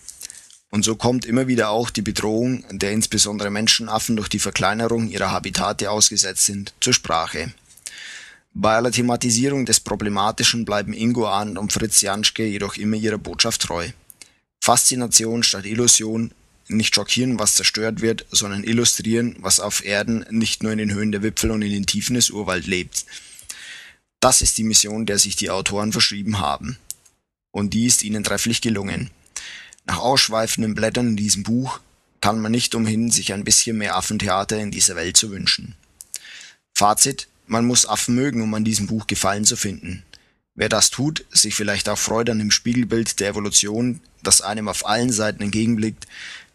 Und 0.70 0.84
so 0.84 0.94
kommt 0.94 1.26
immer 1.26 1.48
wieder 1.48 1.70
auch 1.70 1.90
die 1.90 2.02
Bedrohung, 2.02 2.64
der 2.70 2.92
insbesondere 2.92 3.50
Menschenaffen 3.50 4.16
durch 4.16 4.28
die 4.28 4.38
Verkleinerung 4.38 5.08
ihrer 5.08 5.30
Habitate 5.30 5.90
ausgesetzt 5.90 6.46
sind, 6.46 6.72
zur 6.80 6.94
Sprache. 6.94 7.52
Bei 8.54 8.76
aller 8.76 8.92
Thematisierung 8.92 9.64
des 9.64 9.80
Problematischen 9.80 10.64
bleiben 10.64 10.92
Ingo 10.92 11.26
Ahn 11.26 11.56
und 11.56 11.72
Fritz 11.72 12.02
Janschke 12.02 12.44
jedoch 12.44 12.76
immer 12.76 12.96
ihrer 12.96 13.18
Botschaft 13.18 13.62
treu. 13.62 13.88
Faszination 14.60 15.42
statt 15.42 15.64
Illusion, 15.64 16.32
nicht 16.68 16.94
schockieren, 16.94 17.38
was 17.38 17.54
zerstört 17.54 18.00
wird, 18.00 18.26
sondern 18.30 18.62
illustrieren, 18.64 19.36
was 19.40 19.58
auf 19.58 19.84
Erden 19.84 20.24
nicht 20.30 20.62
nur 20.62 20.72
in 20.72 20.78
den 20.78 20.92
Höhen 20.92 21.12
der 21.12 21.22
Wipfel 21.22 21.50
und 21.50 21.62
in 21.62 21.72
den 21.72 21.86
Tiefen 21.86 22.14
des 22.14 22.30
Urwald 22.30 22.66
lebt. 22.66 23.06
Das 24.20 24.42
ist 24.42 24.56
die 24.58 24.64
Mission, 24.64 25.06
der 25.06 25.18
sich 25.18 25.34
die 25.34 25.50
Autoren 25.50 25.92
verschrieben 25.92 26.38
haben. 26.38 26.78
Und 27.50 27.74
die 27.74 27.86
ist 27.86 28.04
ihnen 28.04 28.22
trefflich 28.22 28.60
gelungen. 28.60 29.10
Nach 29.84 29.98
ausschweifenden 29.98 30.74
Blättern 30.74 31.08
in 31.08 31.16
diesem 31.16 31.42
Buch 31.42 31.80
kann 32.20 32.40
man 32.40 32.52
nicht 32.52 32.74
umhin, 32.74 33.10
sich 33.10 33.32
ein 33.32 33.44
bisschen 33.44 33.78
mehr 33.78 33.96
Affentheater 33.96 34.58
in 34.60 34.70
dieser 34.70 34.94
Welt 34.94 35.16
zu 35.16 35.30
wünschen. 35.30 35.74
Fazit, 36.72 37.26
man 37.46 37.64
muss 37.64 37.86
Affen 37.86 38.14
mögen, 38.14 38.42
um 38.42 38.54
an 38.54 38.64
diesem 38.64 38.86
Buch 38.86 39.06
Gefallen 39.06 39.44
zu 39.44 39.56
finden. 39.56 40.02
Wer 40.54 40.68
das 40.68 40.90
tut, 40.90 41.24
sich 41.30 41.54
vielleicht 41.54 41.88
auch 41.88 41.98
freut 41.98 42.28
an 42.28 42.38
dem 42.38 42.50
Spiegelbild 42.50 43.20
der 43.20 43.30
Evolution, 43.30 44.00
das 44.22 44.42
einem 44.42 44.68
auf 44.68 44.86
allen 44.86 45.10
Seiten 45.10 45.42
entgegenblickt, 45.42 46.06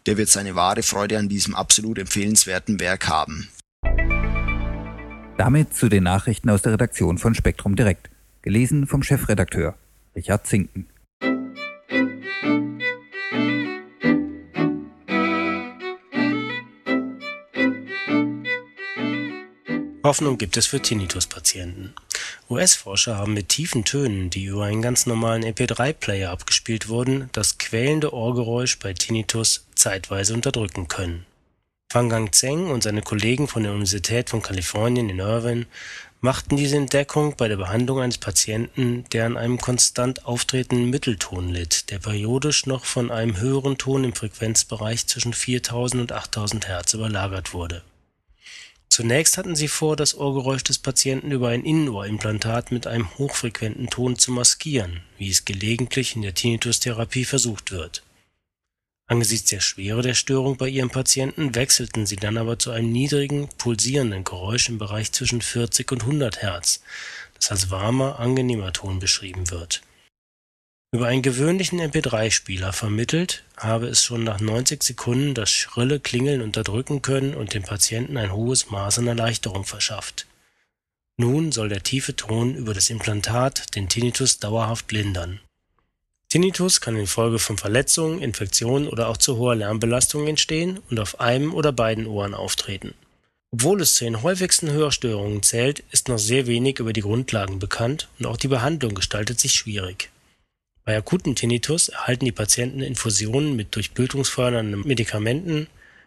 der 0.06 0.16
wird 0.16 0.28
seine 0.28 0.54
wahre 0.54 0.82
Freude 0.82 1.18
an 1.18 1.28
diesem 1.28 1.54
absolut 1.54 1.98
empfehlenswerten 1.98 2.80
Werk 2.80 3.08
haben. 3.08 3.48
Damit 5.36 5.74
zu 5.74 5.88
den 5.88 6.04
Nachrichten 6.04 6.50
aus 6.50 6.62
der 6.62 6.72
Redaktion 6.72 7.18
von 7.18 7.34
Spektrum 7.34 7.76
Direkt, 7.76 8.10
gelesen 8.42 8.86
vom 8.86 9.02
Chefredakteur 9.02 9.76
Richard 10.14 10.46
Zinken. 10.46 10.86
Hoffnung 20.08 20.38
gibt 20.38 20.56
es 20.56 20.64
für 20.64 20.80
Tinnitus-Patienten. 20.80 21.92
US-Forscher 22.48 23.18
haben 23.18 23.34
mit 23.34 23.50
tiefen 23.50 23.84
Tönen, 23.84 24.30
die 24.30 24.44
über 24.44 24.64
einen 24.64 24.80
ganz 24.80 25.04
normalen 25.04 25.44
MP3-Player 25.44 26.30
abgespielt 26.30 26.88
wurden, 26.88 27.28
das 27.32 27.58
quälende 27.58 28.14
Ohrgeräusch 28.14 28.78
bei 28.78 28.94
Tinnitus 28.94 29.66
zeitweise 29.74 30.32
unterdrücken 30.32 30.88
können. 30.88 31.26
Fangang 31.92 32.32
Zeng 32.32 32.70
und 32.70 32.82
seine 32.82 33.02
Kollegen 33.02 33.48
von 33.48 33.64
der 33.64 33.72
Universität 33.72 34.30
von 34.30 34.40
Kalifornien 34.40 35.10
in 35.10 35.18
Irvine 35.18 35.66
machten 36.22 36.56
diese 36.56 36.78
Entdeckung 36.78 37.36
bei 37.36 37.48
der 37.48 37.58
Behandlung 37.58 38.00
eines 38.00 38.16
Patienten, 38.16 39.04
der 39.12 39.26
an 39.26 39.36
einem 39.36 39.58
konstant 39.58 40.24
auftretenden 40.24 40.88
Mittelton 40.88 41.50
litt, 41.50 41.90
der 41.90 41.98
periodisch 41.98 42.64
noch 42.64 42.86
von 42.86 43.10
einem 43.10 43.38
höheren 43.38 43.76
Ton 43.76 44.04
im 44.04 44.14
Frequenzbereich 44.14 45.06
zwischen 45.06 45.34
4000 45.34 46.00
und 46.00 46.12
8000 46.12 46.66
Hertz 46.66 46.94
überlagert 46.94 47.52
wurde 47.52 47.82
Zunächst 48.98 49.38
hatten 49.38 49.54
sie 49.54 49.68
vor, 49.68 49.94
das 49.94 50.16
Ohrgeräusch 50.16 50.64
des 50.64 50.78
Patienten 50.78 51.30
über 51.30 51.50
ein 51.50 51.62
Innenohrimplantat 51.62 52.72
mit 52.72 52.88
einem 52.88 53.08
hochfrequenten 53.16 53.88
Ton 53.90 54.18
zu 54.18 54.32
maskieren, 54.32 55.02
wie 55.18 55.30
es 55.30 55.44
gelegentlich 55.44 56.16
in 56.16 56.22
der 56.22 56.34
Tinnitus-Therapie 56.34 57.24
versucht 57.24 57.70
wird. 57.70 58.02
Angesichts 59.06 59.50
der 59.50 59.60
Schwere 59.60 60.02
der 60.02 60.14
Störung 60.14 60.56
bei 60.56 60.66
ihrem 60.66 60.90
Patienten 60.90 61.54
wechselten 61.54 62.06
sie 62.06 62.16
dann 62.16 62.36
aber 62.36 62.58
zu 62.58 62.72
einem 62.72 62.90
niedrigen, 62.90 63.48
pulsierenden 63.56 64.24
Geräusch 64.24 64.68
im 64.68 64.78
Bereich 64.78 65.12
zwischen 65.12 65.42
40 65.42 65.92
und 65.92 66.00
100 66.00 66.42
Hertz, 66.42 66.82
das 67.34 67.52
als 67.52 67.70
warmer, 67.70 68.18
angenehmer 68.18 68.72
Ton 68.72 68.98
beschrieben 68.98 69.48
wird 69.52 69.80
über 70.90 71.06
einen 71.06 71.20
gewöhnlichen 71.22 71.80
MP3-Spieler 71.80 72.72
vermittelt, 72.72 73.44
habe 73.58 73.88
es 73.88 74.02
schon 74.02 74.24
nach 74.24 74.40
90 74.40 74.82
Sekunden 74.82 75.34
das 75.34 75.50
schrille 75.50 76.00
Klingeln 76.00 76.40
unterdrücken 76.40 77.02
können 77.02 77.34
und 77.34 77.52
dem 77.52 77.62
Patienten 77.62 78.16
ein 78.16 78.32
hohes 78.32 78.70
Maß 78.70 79.00
an 79.00 79.06
Erleichterung 79.06 79.64
verschafft. 79.64 80.26
Nun 81.18 81.52
soll 81.52 81.68
der 81.68 81.82
tiefe 81.82 82.16
Ton 82.16 82.54
über 82.54 82.72
das 82.72 82.88
Implantat 82.88 83.74
den 83.74 83.88
Tinnitus 83.88 84.38
dauerhaft 84.38 84.90
lindern. 84.92 85.40
Tinnitus 86.30 86.80
kann 86.80 86.96
infolge 86.96 87.38
von 87.38 87.58
Verletzungen, 87.58 88.22
Infektionen 88.22 88.88
oder 88.88 89.08
auch 89.08 89.16
zu 89.16 89.36
hoher 89.36 89.56
Lärmbelastung 89.56 90.26
entstehen 90.26 90.78
und 90.90 91.00
auf 91.00 91.20
einem 91.20 91.52
oder 91.52 91.72
beiden 91.72 92.06
Ohren 92.06 92.34
auftreten. 92.34 92.94
Obwohl 93.50 93.80
es 93.82 93.94
zu 93.94 94.04
den 94.04 94.22
häufigsten 94.22 94.70
Hörstörungen 94.70 95.42
zählt, 95.42 95.82
ist 95.90 96.08
noch 96.08 96.18
sehr 96.18 96.46
wenig 96.46 96.78
über 96.78 96.92
die 96.92 97.00
Grundlagen 97.00 97.58
bekannt 97.58 98.08
und 98.18 98.26
auch 98.26 98.36
die 98.36 98.48
Behandlung 98.48 98.94
gestaltet 98.94 99.40
sich 99.40 99.52
schwierig 99.52 100.10
bei 100.88 100.96
akutem 100.96 101.34
Tinnitus 101.34 101.90
erhalten 101.90 102.24
die 102.24 102.32
Patienten 102.32 102.80
Infusionen 102.80 103.54
mit 103.56 103.76
durchblutungsfördernden 103.76 104.86
Medikamenten, 104.86 105.66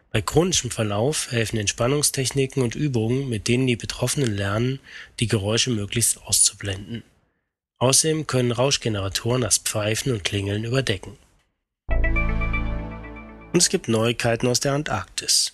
bei 0.09 0.23
chronischem 0.23 0.71
Verlauf 0.71 1.31
helfen 1.31 1.59
Entspannungstechniken 1.59 2.63
und 2.63 2.73
Übungen, 2.73 3.29
mit 3.29 3.47
denen 3.47 3.67
die 3.67 3.75
Betroffenen 3.75 4.35
lernen, 4.35 4.79
die 5.19 5.27
Geräusche 5.27 5.69
möglichst 5.69 6.23
auszublenden. 6.23 7.03
Außerdem 7.77 8.25
können 8.25 8.51
Rauschgeneratoren 8.51 9.41
das 9.41 9.59
Pfeifen 9.59 10.13
und 10.13 10.23
Klingeln 10.23 10.63
überdecken. 10.63 11.15
Und 13.53 13.59
es 13.59 13.69
gibt 13.69 13.87
Neuigkeiten 13.87 14.47
aus 14.47 14.61
der 14.61 14.73
Antarktis 14.73 15.53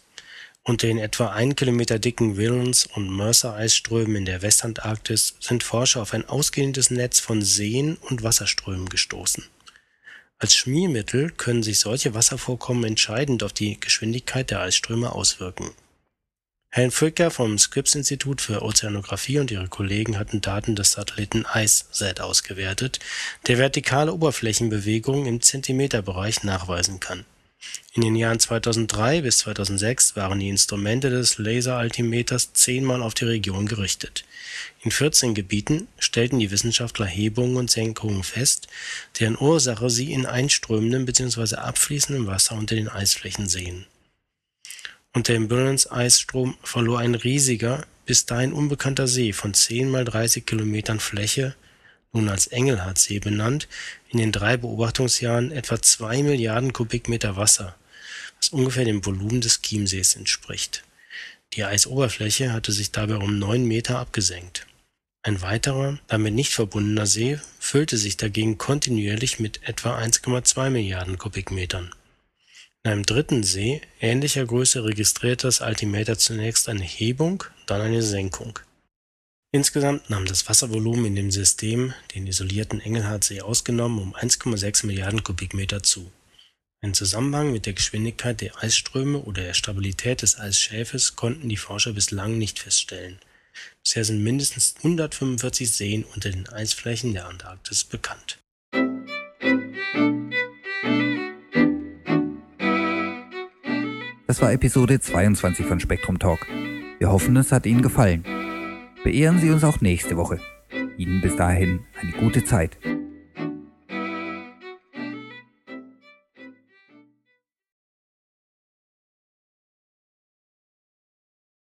unter 0.68 0.88
den 0.88 0.98
etwa 0.98 1.30
ein 1.30 1.56
Kilometer 1.56 1.98
dicken 1.98 2.36
Williams- 2.36 2.88
und 2.88 3.10
Mercer-Eisströmen 3.10 4.18
in 4.18 4.26
der 4.26 4.42
Westantarktis 4.42 5.36
sind 5.40 5.64
Forscher 5.64 6.02
auf 6.02 6.14
ein 6.14 6.28
ausgedehntes 6.28 6.92
Netz 6.92 7.22
von 7.22 7.42
Seen 7.42 7.96
und 7.96 8.22
Wasserströmen 8.22 8.90
gestoßen. 8.90 9.46
Als 10.40 10.56
Schmiermittel 10.56 11.32
können 11.32 11.64
sich 11.64 11.80
solche 11.80 12.14
Wasservorkommen 12.14 12.84
entscheidend 12.84 13.44
auf 13.44 13.54
die 13.54 13.80
Geschwindigkeit 13.80 14.52
der 14.52 14.60
Eisströme 14.60 15.14
auswirken. 15.14 15.72
Helen 16.70 16.92
Fricker 16.92 17.32
vom 17.32 17.58
Scripps-Institut 17.58 18.42
für 18.42 18.62
Ozeanographie 18.62 19.40
und 19.40 19.50
ihre 19.50 19.70
Kollegen 19.70 20.20
hatten 20.20 20.42
Daten 20.42 20.76
des 20.76 20.92
Satelliten 20.92 21.46
IceSat 21.56 22.20
ausgewertet, 22.20 23.00
der 23.48 23.58
vertikale 23.58 24.14
Oberflächenbewegungen 24.14 25.28
im 25.28 25.42
Zentimeterbereich 25.42 26.44
nachweisen 26.44 27.00
kann 27.00 27.26
in 27.98 28.04
den 28.04 28.16
Jahren 28.16 28.40
2003 28.40 29.22
bis 29.22 29.40
2006 29.40 30.16
waren 30.16 30.40
die 30.40 30.50
Instrumente 30.50 31.10
des 31.10 31.40
Laseraltimeters 31.40 32.54
zehnmal 32.54 33.02
auf 33.02 33.16
die 33.16 33.26
Region 33.26 33.66
gerichtet. 33.66 34.24
In 34.84 34.92
14 34.92 35.34
Gebieten 35.34 35.88
stellten 35.98 36.38
die 36.38 36.52
Wissenschaftler 36.52 37.08
Hebungen 37.08 37.58
und 37.58 37.72
Senkungen 37.72 38.22
fest, 38.22 38.68
deren 39.20 39.36
Ursache 39.36 39.90
sie 39.90 40.14
in 40.14 40.28
einströmendem 40.28 41.06
bzw. 41.06 41.56
abfließendem 41.56 42.28
Wasser 42.28 42.56
unter 42.56 42.76
den 42.76 42.88
Eisflächen 42.88 43.50
sehen. 43.50 43.88
Unter 45.14 45.34
dem 45.34 45.48
Burns-Eisstrom 45.48 46.56
verlor 46.62 47.00
ein 47.00 47.16
riesiger, 47.16 47.88
bis 48.06 48.28
dahin 48.28 48.54
unbekannter 48.54 49.08
See 49.08 49.34
von 49.34 49.56
10 49.56 49.90
mal 49.90 50.06
30 50.06 50.46
Kilometern 50.46 51.00
Fläche 51.00 51.56
nun 52.18 52.30
als 52.30 52.48
Engelhardt-See 52.48 53.20
benannt, 53.20 53.68
in 54.10 54.18
den 54.18 54.32
drei 54.32 54.58
Beobachtungsjahren 54.58 55.52
etwa 55.52 55.82
zwei 55.82 56.24
Milliarden 56.24 56.74
Kubikmeter 56.74 57.38
Wasser, 57.38 57.76
was 58.38 58.50
ungefähr 58.50 58.86
dem 58.86 59.06
Volumen 59.06 59.42
des 59.42 59.62
Chiemsees 59.62 60.16
entspricht. 60.16 60.84
Die 61.54 61.64
Eisoberfläche 61.64 62.52
hatte 62.52 62.72
sich 62.72 62.92
dabei 62.92 63.18
um 63.18 63.40
neun 63.40 63.66
Meter 63.66 64.00
abgesenkt. 64.00 64.68
Ein 65.24 65.42
weiterer, 65.42 66.00
damit 66.08 66.34
nicht 66.34 66.54
verbundener 66.54 67.06
See 67.06 67.40
füllte 67.60 67.98
sich 67.98 68.18
dagegen 68.18 68.58
kontinuierlich 68.58 69.40
mit 69.40 69.62
etwa 69.64 69.98
1,2 69.98 70.70
Milliarden 70.70 71.18
Kubikmetern. 71.18 71.94
In 72.84 72.92
einem 72.92 73.06
dritten 73.06 73.44
See 73.44 73.82
ähnlicher 74.00 74.46
Größe 74.46 74.84
registrierte 74.84 75.48
das 75.48 75.62
Altimeter 75.62 76.18
zunächst 76.18 76.70
eine 76.70 76.84
Hebung, 76.84 77.44
dann 77.66 77.82
eine 77.82 78.02
Senkung 78.02 78.60
Insgesamt 79.54 80.10
nahm 80.10 80.26
das 80.26 80.50
Wasservolumen 80.50 81.06
in 81.06 81.16
dem 81.16 81.32
System, 81.32 81.94
den 82.14 82.28
isolierten 82.28 82.82
Engelhardt-See 82.82 83.40
ausgenommen, 83.40 84.00
um 84.00 84.14
1,6 84.14 84.86
Milliarden 84.86 85.24
Kubikmeter 85.24 85.82
zu. 85.82 86.12
Einen 86.82 86.94
Zusammenhang 86.94 87.54
mit 87.54 87.66
der 87.66 87.74
Geschwindigkeit 87.74 88.42
der 88.42 88.62
Eisströme 88.62 89.20
oder 89.20 89.42
der 89.44 89.54
Stabilität 89.54 90.22
des 90.22 90.38
Eisschäfes 90.38 91.16
konnten 91.16 91.48
die 91.48 91.56
Forscher 91.56 91.94
bislang 91.94 92.38
nicht 92.38 92.60
feststellen. 92.60 93.20
Bisher 93.84 94.04
sind 94.04 94.22
mindestens 94.22 94.76
145 94.80 95.72
Seen 95.72 96.04
unter 96.04 96.30
den 96.30 96.50
Eisflächen 96.50 97.14
der 97.14 97.28
Antarktis 97.28 97.86
bekannt. 97.86 98.40
Das 104.28 104.42
war 104.42 104.52
Episode 104.52 105.00
22 105.00 105.66
von 105.66 105.80
Spektrum 105.80 106.20
Talk. 106.20 106.46
Wir 107.00 107.10
hoffen, 107.10 107.38
es 107.38 107.54
hat 107.54 107.66
Ihnen 107.66 107.82
gefallen. 107.82 108.26
Beehren 109.08 109.40
Sie 109.40 109.52
uns 109.52 109.64
auch 109.64 109.80
nächste 109.80 110.18
Woche. 110.18 110.38
Ihnen 110.98 111.22
bis 111.22 111.38
dahin 111.38 111.86
eine 112.02 112.12
gute 112.12 112.44
Zeit. 112.44 112.78